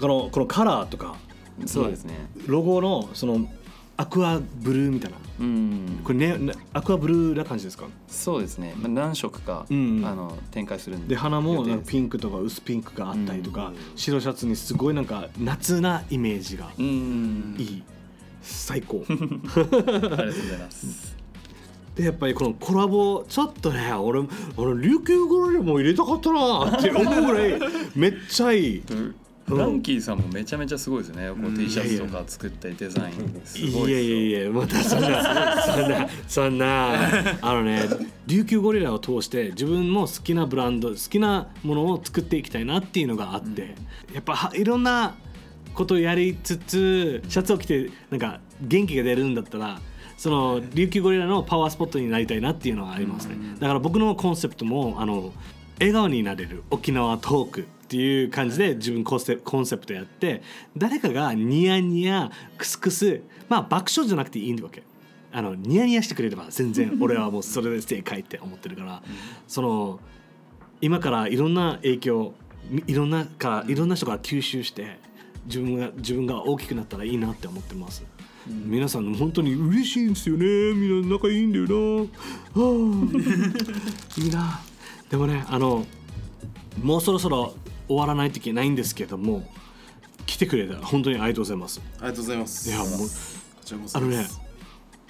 [0.00, 1.16] このこのカラーとか
[1.66, 2.14] そうですね。
[2.46, 3.48] ロゴのその
[3.96, 5.16] アクアブルーみたいな。
[5.40, 6.00] うん。
[6.04, 7.86] これねねアクアブルーな感じですか？
[8.06, 8.74] そうですね。
[8.76, 11.16] まあ、何色か、うんあの展開するんで。
[11.16, 13.76] 花もピンクとか薄ピンクがあったりとか、うん。
[13.96, 17.56] 白シャツにすごいなんか夏なイメージがうん。
[17.58, 17.62] い。
[17.62, 17.82] い
[18.42, 19.04] 最高。
[19.08, 21.16] ありがとうございます。
[21.94, 24.22] でやっぱりこのコラボちょっとね俺
[24.56, 27.58] 俺琉球ゴリラも入れたかったなって思うぐらい
[27.96, 28.82] めっちゃいい。
[29.48, 31.28] ランキーさんもめちゃめちゃすごいですね。
[31.30, 31.54] こうん。
[31.54, 33.40] う T シャツとか作ったりデザイン。
[33.44, 36.94] すいごいやいやいやまたそんなそんなそんな
[37.40, 37.82] あのね
[38.26, 43.74] 琉球ゴリラを通して自分も好きなブランド好きなものを作っていきたいなっていうのがあって、
[44.14, 45.16] やっぱはいろんな
[45.78, 49.80] ことをやりつつシャツを着てなんか元気が出るんだったら
[50.16, 55.32] その琉球ゴリラのパワースポットになりたいなっていうのはありますね、だから僕のコンセプトもあの
[55.78, 60.42] 笑顔になれる沖縄トークっていう感じで自分コンセコンセプトやって
[60.76, 64.82] 誰かがニヤニヤクスクスまあ爆笑じゃなくていいわけ。
[65.30, 69.02] あのニヤニヤしてくれれば全然 俺はもうそれで正解って思ってるから。
[69.46, 70.00] その
[70.80, 72.34] 今からいろんな影響
[72.70, 74.98] みいろんなからいろんな人から吸収して
[75.48, 78.04] 自分が自分が大きくなったらいいなって思ってます、
[78.46, 80.44] 皆さん本当に嬉しいんですよね。
[80.74, 81.74] みんな仲いいんだよな。
[82.54, 82.70] は
[84.16, 84.20] あ。
[84.20, 84.60] いいな。
[85.10, 85.86] でもねあの
[86.82, 87.54] もうそろそろ
[87.88, 89.50] 終わらないといけないんですけども
[90.26, 91.80] 来てくれたら本当にありがとうございます。
[91.98, 92.68] ありがとうございます。
[92.68, 92.88] いやもう
[93.94, 94.26] あのね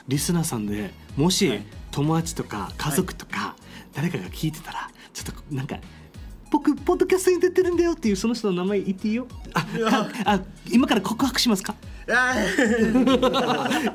[0.07, 1.79] リスナーさんでもし、はい。
[1.91, 3.57] 友達とか家族とか、
[3.95, 5.79] 誰かが聞いてたらちょっとなんか
[6.51, 9.27] 僕ポッドキャストに出てるんだよっていうその人の名前言っていいよ？
[9.55, 10.41] あかあ
[10.71, 11.75] 今から告白しますか？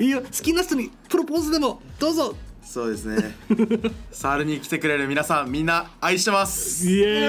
[0.00, 0.22] い いいよ。
[0.22, 2.34] 好きな人にプロポーズでもどうぞ。
[2.62, 3.34] そうですね。
[4.10, 6.88] サールに来てくれる皆さんみんな愛してます。
[6.88, 7.28] イエ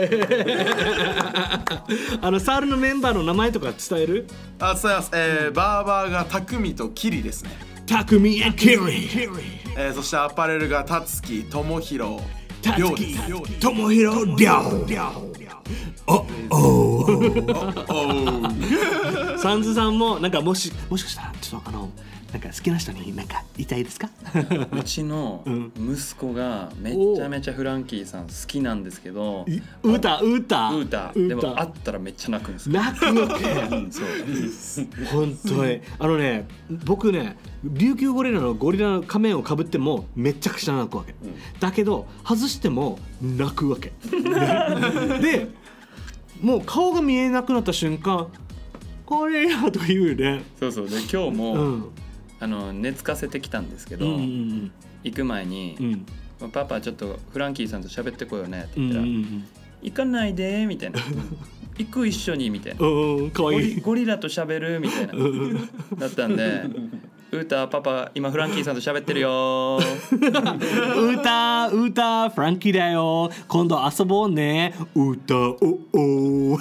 [0.00, 2.20] ーイ。
[2.20, 4.26] あのサールのメンバーの名前とか伝える？
[4.58, 7.50] あ伝えます、えー、バーバーが匠とキリですね、
[7.86, 8.76] タクミエキリ。
[9.78, 12.20] えー、そしてアパレルがたつきともひろ
[12.66, 14.86] タツキりょうですトモヒロリョウ
[16.08, 21.90] おおおーサンズさんもなんかもしもしかしたらちょっとあの
[22.32, 24.10] なんか好きな人になんか言いたいですか？
[24.72, 29.46] うちのん息子がめちゃめちゃフランキーさん好きなんですけど、
[29.82, 32.74] ウータウータウータでも会ったらめっちゃ泣くんですよ。
[32.74, 33.44] 泣くわけ
[33.76, 34.06] うんそう。
[35.12, 35.80] 本当に。
[35.98, 36.46] あのね
[36.84, 37.36] 僕ね
[37.72, 41.14] 琉球ゴリラのゴリラの仮面をかぶってもめちゃくちゃ泣くわけ、
[41.60, 43.92] だけど外しても泣くわけ。
[45.20, 45.48] で
[46.40, 48.28] もう顔が見えなくなった瞬間
[49.06, 50.42] 「ゴリラ」とか言うよね。
[50.58, 50.88] そうそう。
[50.88, 51.84] で今日も、うん。
[52.38, 54.70] あの寝つかせてきたんですけど、うんうん
[55.02, 55.86] 行く前にうん。
[55.86, 59.44] うん「パパちょっとフランキーさんと喋ってこようね」ってうん言ったら「うん
[59.82, 61.00] 行かないでみたいな。
[61.78, 62.86] 行く一緒にみたいな。
[62.86, 63.72] うんかわゴい。
[63.72, 65.12] いリゴリラと喋るみたいな。
[65.98, 66.64] だったんで
[67.32, 69.78] ウータパパ今フランキーさんと喋ってるよ。
[69.78, 73.30] うーたうーたフランキーだよ。
[73.48, 74.74] 今度遊ぼうね。
[74.94, 75.56] うーたお
[75.92, 76.56] お。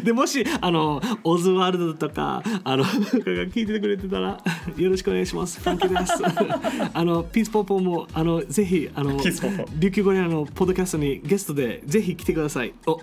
[0.02, 4.38] でもしあのオズワルドとかあの聞いててくれてたら
[4.76, 5.60] よろしくお願いします。
[5.60, 6.14] フランキーです。
[6.94, 9.20] あのピースポッポもあのぜひあの
[9.78, 12.72] 琉球ゴリラのポッドキャストにゲストでぜひ来てください。
[12.86, 13.00] おお。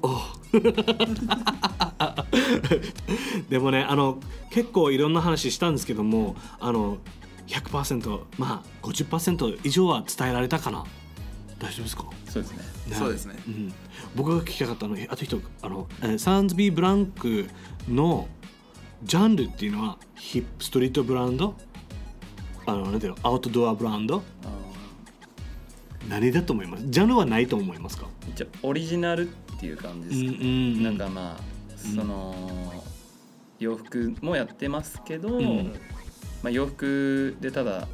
[3.50, 4.20] でもねあの
[4.52, 6.98] 結構いろんな話したんですけどもあの
[7.46, 10.86] 100%まあ50%以上は伝えられたかな。
[11.60, 12.58] 大丈夫ですか、そうですね。
[12.88, 12.96] ね。
[12.96, 13.36] そうですね。
[13.48, 13.74] うん、
[14.16, 17.46] 僕が聞きたかったのあと一つあのえーサンズビーブランク
[17.88, 18.28] の
[19.04, 21.56] ジャンルっていうのはヒップストリートブランド？
[22.66, 23.18] あのなんていうの？
[23.24, 24.24] アウトドアブランド？
[26.10, 26.84] 何だと思います？
[26.88, 28.08] ジャンルはないと思いますか？
[28.30, 30.46] 一応オリジナルっていう感じですか、うんうんう
[30.80, 30.84] ん。
[30.84, 32.34] なんかまあその、
[33.60, 35.74] 洋服もやってますけど、ん。
[36.42, 37.88] まあ、洋服でただ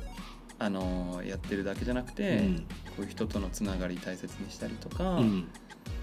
[0.58, 2.58] あのやってるだけじゃなくて、うん。
[2.58, 2.64] こ
[3.00, 5.48] ういう人とのつながり大切にしたりとか、うん。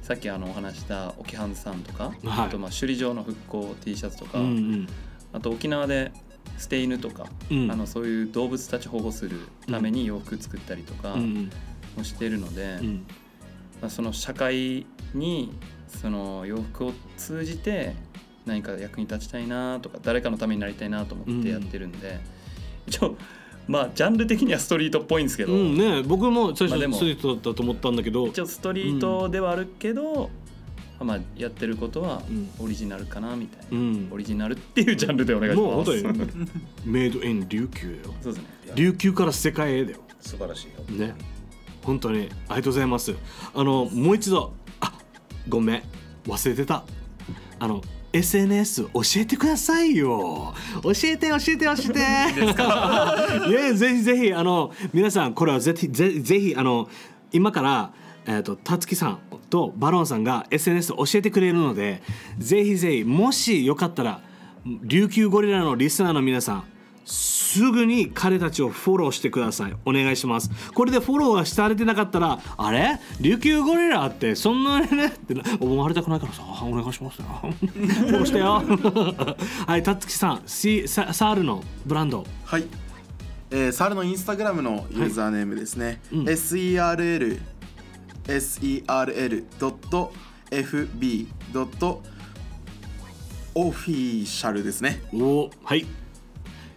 [0.03, 2.47] さっきあのお話した沖ハンズさんとか、はい。
[2.47, 4.89] あとまあ首里城の復興 T シャツとか、うんうん。
[5.33, 6.13] あと沖縄で
[6.59, 7.71] 捨て犬とか、うん。
[7.71, 11.51] あのそういう動物たち保護するために洋服作ったりとかうん。
[11.97, 13.07] もしてるので、うん。
[13.81, 15.53] まあ、その社会に
[15.89, 17.95] その洋服を通じて
[18.47, 22.21] 何か役に立ちたいなとか誰かのためになりたいなと思ってやってるんで、
[22.87, 23.17] 一応
[23.67, 30.31] まあジャンル的にはストリートっぽいんですけど、うんね僕も最初ストリートだったと思ったんだけど、一応ストリートではあるけど、
[31.01, 32.49] まあ、やってることはうん。
[32.59, 34.09] オリジナルかなみたいな、うん。
[34.13, 36.03] オリジナルっていうジャンルでお願いしもうます。
[36.03, 36.49] 本当に
[36.85, 38.15] メイドイン琉球だよ。
[38.23, 38.49] そうですね。
[38.77, 39.99] 琉球から世界へだよ。
[40.21, 41.07] 素晴らしいよ。
[41.07, 41.15] ね。
[41.83, 43.15] 本当にありがとうございます。
[43.55, 44.55] あのもう一度。
[44.81, 44.93] あ
[45.49, 45.83] ごめん。
[46.27, 46.85] 忘れてた。
[47.59, 47.83] あの
[48.13, 50.55] SNS 教えてくださいよ。
[50.83, 53.51] 教えて教えて教えて。
[53.51, 56.89] いや ぜひぜひあの皆さんこれはぜひぜぜひあの
[57.33, 57.93] 今から
[58.29, 59.19] えー、とたつきさん
[59.51, 62.03] とバロンさんが SNS 教えてくれるので
[62.39, 64.21] ぜひぜひもしよかったら
[64.83, 66.65] 琉球ゴリラのリスナーの皆さん
[67.07, 69.77] すぐに彼たちをフォローしてください。
[69.85, 70.51] お願いします。
[70.75, 72.99] これでフォローがされてなかったらあれ？
[73.21, 75.07] 琉球ゴリラってそんなにね？
[75.07, 76.43] ってな思われたくないからさ。
[76.63, 77.25] お願いしますよ。
[77.25, 78.63] フォローしてよ。
[79.67, 80.43] はいたつきさん。
[80.47, 82.27] シササールのブランド。
[82.45, 82.65] はい、
[83.51, 86.25] えー、サルのインスタグラムのユーザーネームですね、うん。
[86.25, 87.41] SERL
[88.27, 89.47] SERL.FB
[93.55, 95.01] オフィシャルですね。
[95.15, 95.81] おはい。
[95.83, 95.87] よ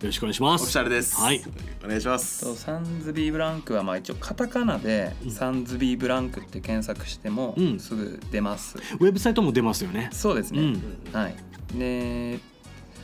[0.07, 0.61] ろしくお願いします。
[0.61, 1.17] オフィシャルです。
[1.17, 1.41] はい。
[1.83, 2.55] お願いします。
[2.55, 7.79] サンズビーブランクはまあ一応カタカナで、サンズビーブランクって検索してもうん。
[7.79, 10.09] すぐ出ます、ウェブサイトも出ますよね。
[10.13, 10.97] そうですね、うん。
[11.13, 11.35] はい。
[11.77, 12.39] で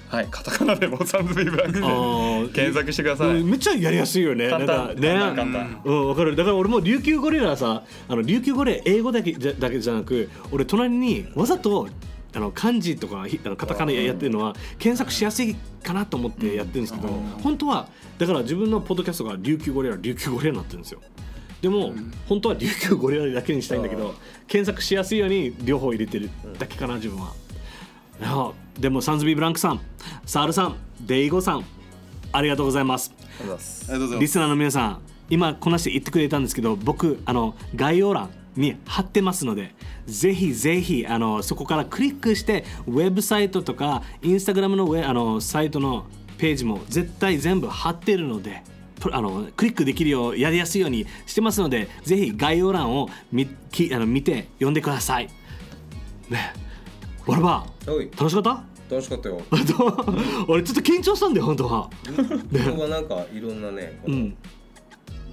[0.07, 4.49] はいカタカナでもサンズビーブランクで検索してください、うんめっちゃやりやすいよね。
[4.49, 4.95] 簡単。
[4.95, 5.09] ね。
[5.09, 5.81] 簡単簡単。
[5.83, 6.35] うん、わかる。
[6.35, 11.89] だから俺も琉球ゴリラさあの琉球ゴリラ英語だけじゃだけじゃなく俺隣にわざと
[12.35, 17.07] あの漢字とかひあのカタカナやってるのは検索しやすいかなと思ってやってるんですけど、
[17.41, 21.01] 本当はだから自分のポッドキャストが琉球ゴリラ琉球ゴリラになってるんですよ。
[21.61, 21.93] でも、
[22.27, 24.13] 本当は琉球ゴリラだけにしたいんだけど
[24.47, 26.29] 検索しやすいように両方入れてる
[26.59, 27.33] だけかな自分は。
[28.79, 29.79] でもサンズビーブランクさん
[30.25, 31.65] サールさんデイゴさん
[32.33, 33.13] ありがとうございます。
[33.39, 33.85] ありがとうございます。
[33.89, 34.21] ありがとうございます。
[34.21, 39.75] リスナーの皆さん今こなして言ってくれたんですけど僕あの概要欄に貼ってますので
[40.05, 46.05] ぜひぜひあのそこからクリックしてウェブサイトとかインスタグラムのウェあのサイトの
[46.37, 48.63] ページも絶対全部貼ってるので
[48.99, 55.27] プあのクリックできるようやりやすいようにしてますのでぜひ概要欄を見きあの見て読んでください。
[56.29, 56.53] ね。
[57.27, 58.09] バラバおい。
[58.17, 58.63] 楽しかった？
[58.89, 59.41] 楽しかったよ。
[60.47, 61.89] 俺ちょっと緊張したんだよ本当は。
[62.51, 64.35] 今日はなんかいろんなねうん。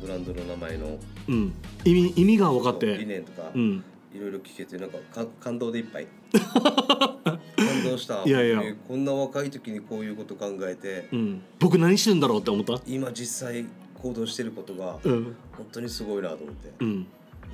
[0.00, 0.98] ブランドの名前の
[1.28, 1.52] うん。
[1.84, 3.84] 意味意味が分かっ理て念とかうん。
[4.14, 6.06] いろいろ聞けてなんかか感動でいっぱい。
[6.32, 8.22] 感動した。
[8.24, 8.58] いやいや。
[8.60, 11.42] ねこんな若い時にこういうこと考えてうん。
[11.58, 12.80] 僕何してんだろうって思った？
[12.86, 13.64] 今実際
[14.02, 15.36] 行動してることがうん。
[15.56, 16.70] 本当にすごいなと思って。
[16.80, 17.06] うん。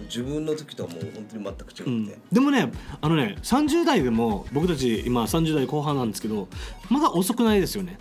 [0.05, 6.47] 自分の時とはもう本当に全くうん違って、でもねあのね30代でも僕たち今30代後半なんですけど
[6.89, 7.99] まだ遅くないですよね。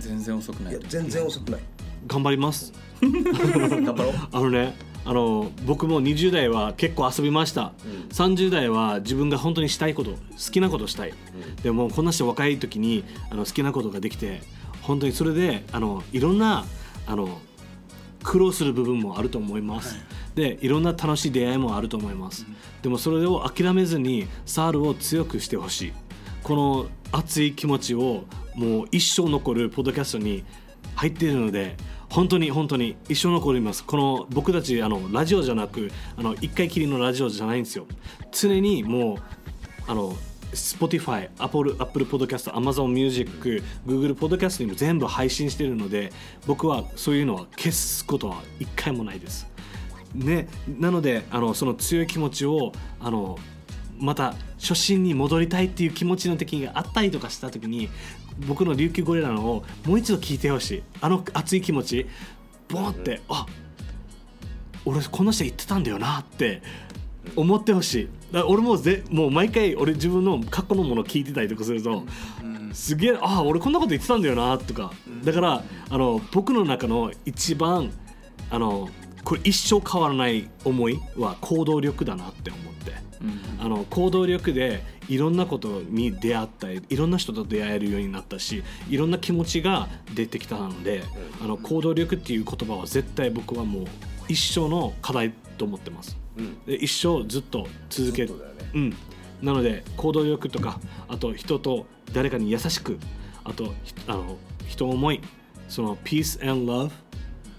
[0.00, 0.72] 全然遅くない。
[0.72, 1.60] いや全然遅くない。
[2.08, 2.72] 頑張ります。
[3.00, 4.12] 頑張ろう。
[4.32, 4.74] あのね
[5.06, 8.08] あの僕も20代は結構遊びました、うん。
[8.08, 10.18] 30代は自分が本当にしたいこと好
[10.50, 11.14] きなことをしたい、
[11.62, 14.40] でもこんなして若い時にあの好きなことができて
[14.82, 16.66] 本当にそれであのいろんな
[17.06, 17.40] あの
[18.24, 19.96] 苦労する部分もあると思います、
[20.34, 22.44] でいろんな楽しい出会いもあると思います、
[22.82, 25.92] でもそれを諦めずにサールを強くしてほしい。
[26.42, 30.44] この熱い気持ちをもう一生残るポッドキャストに
[30.94, 31.76] 入っているので
[32.08, 37.86] 本当に本当に一生残りますこの僕たちあのラジオじゃなくあの一回きりのラジオじゃないんですよ
[38.30, 39.18] 常にもう
[39.88, 40.16] あの
[40.52, 46.12] Spotify、Apple, Apple Podcast、Amazon Music、Google Podcast にも全部配信しているので
[46.46, 49.46] 僕はそういうのは消すことは一回もないです。
[50.14, 50.48] ね、
[50.78, 53.38] なのであのその強い気持ちをあの
[53.98, 57.90] また初心に戻りたいっていう気持ちの時があったりとかした時に
[58.46, 60.82] 僕の琉球ゴリラのをもう一度聞いてほしい。
[61.00, 62.06] あの熱い気持ち
[62.68, 63.46] ボンって、あ
[64.84, 66.62] 俺この人言ってたんだよなって
[67.34, 68.08] 思ってほしい。
[68.46, 72.04] 俺もぜもう毎回俺自分の過去のもの聞いてたりとかすると、
[72.72, 74.92] すげえあ俺こんなこと言ってたんだよなとか。
[75.24, 77.90] だからあの僕の中の一番
[78.50, 78.88] あの
[79.24, 82.75] これ一生変わらない思いは行動力だなって思って。
[83.60, 91.02] あの行動力でいろんなことに出会ったりいろんな人と出会えるようになったしいろんな気持ちが出てきたので、
[91.42, 93.84] あの行動力っていう言葉は絶対僕はもう
[94.28, 96.16] 一生の課題と思ってます。
[96.36, 96.64] うん。
[96.64, 98.30] で一生ずっと続ける。
[98.30, 98.44] ね。
[98.74, 98.96] うん、
[99.42, 102.98] なので行動力とかあと人と誰かに優しく
[103.44, 104.36] あとひあの
[104.66, 105.20] 人思い
[105.68, 106.92] その peace and love っ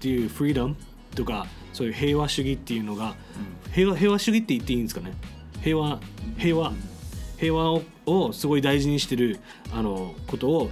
[0.00, 0.74] ていう freedom
[1.14, 3.14] とかそういう平和主義っていうのが、
[3.72, 5.12] 平和平和主義って言っていいんですかね？
[5.68, 5.98] 平和
[6.38, 6.72] 平和
[7.38, 9.38] 平和ををすごい大事にしてる
[9.72, 10.70] あのことを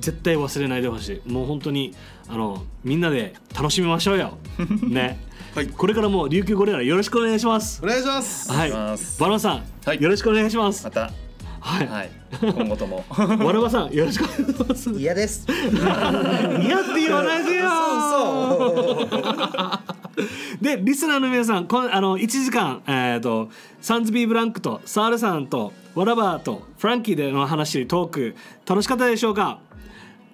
[0.00, 1.30] 絶対忘れないでほしい。
[1.30, 1.94] もう本当に
[2.28, 4.38] あのみんなで楽しみましょうよ。
[4.88, 5.18] ね、
[5.54, 5.68] はい。
[5.68, 7.80] これからも琉球ゴリラよろしくお願いします。
[7.82, 8.50] お願いします。
[8.50, 10.00] はい、バナさん、はい。
[10.00, 10.84] よろしくお願いします。
[10.84, 10.90] ま。
[10.90, 11.27] た
[11.60, 14.90] はい、はい今後ともわらばさん、よろしくお願いします。
[14.92, 17.68] 嫌です 嫌って言わないでよ。
[17.70, 19.98] そうそう
[20.60, 23.48] で、リスナーの皆さん、このあの1時間、えっ、と、
[23.80, 28.36] サンズビーブランクとサールさんとわらばとフランキーでの話、トーク、
[28.66, 29.60] 楽しかったでしょうか？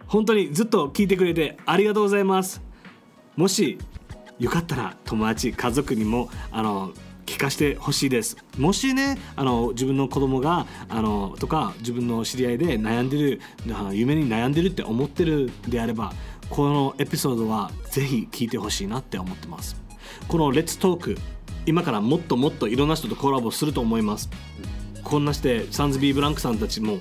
[0.06, 2.62] 本当にずっと聞いてくれてありがとうございます。
[3.36, 3.78] もし
[4.38, 6.92] よかったら友達家族にもあの
[7.26, 8.36] 聞かせてほしいです。
[8.58, 13.40] もしねあの自分の子供があのとか自分の知り合いで悩んでる
[13.92, 16.12] 夢に悩んでるって思ってるであれば
[16.50, 19.76] このエピソードはぜひ聞いてほしいなって思ってます。
[20.28, 21.18] この「レッツトーク
[21.66, 24.28] 今からもっともっといろんな人とコラボすると思います。
[25.02, 26.98] こんなしてサンズビーブランクさんたちも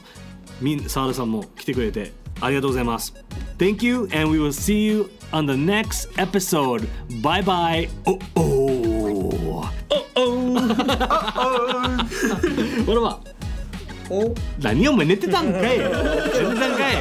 [0.62, 3.14] みんサールさんも来てくれてありがとうございます。
[3.58, 6.88] Thank you and we will see you on the next episode.
[7.22, 7.90] Bye bye.
[8.06, 10.12] おおお
[10.54, 10.60] お
[12.86, 13.20] ほらば
[14.10, 14.34] お？
[14.62, 15.80] 何お前寝てたんかい。
[15.80, 16.95] 寝てたんかい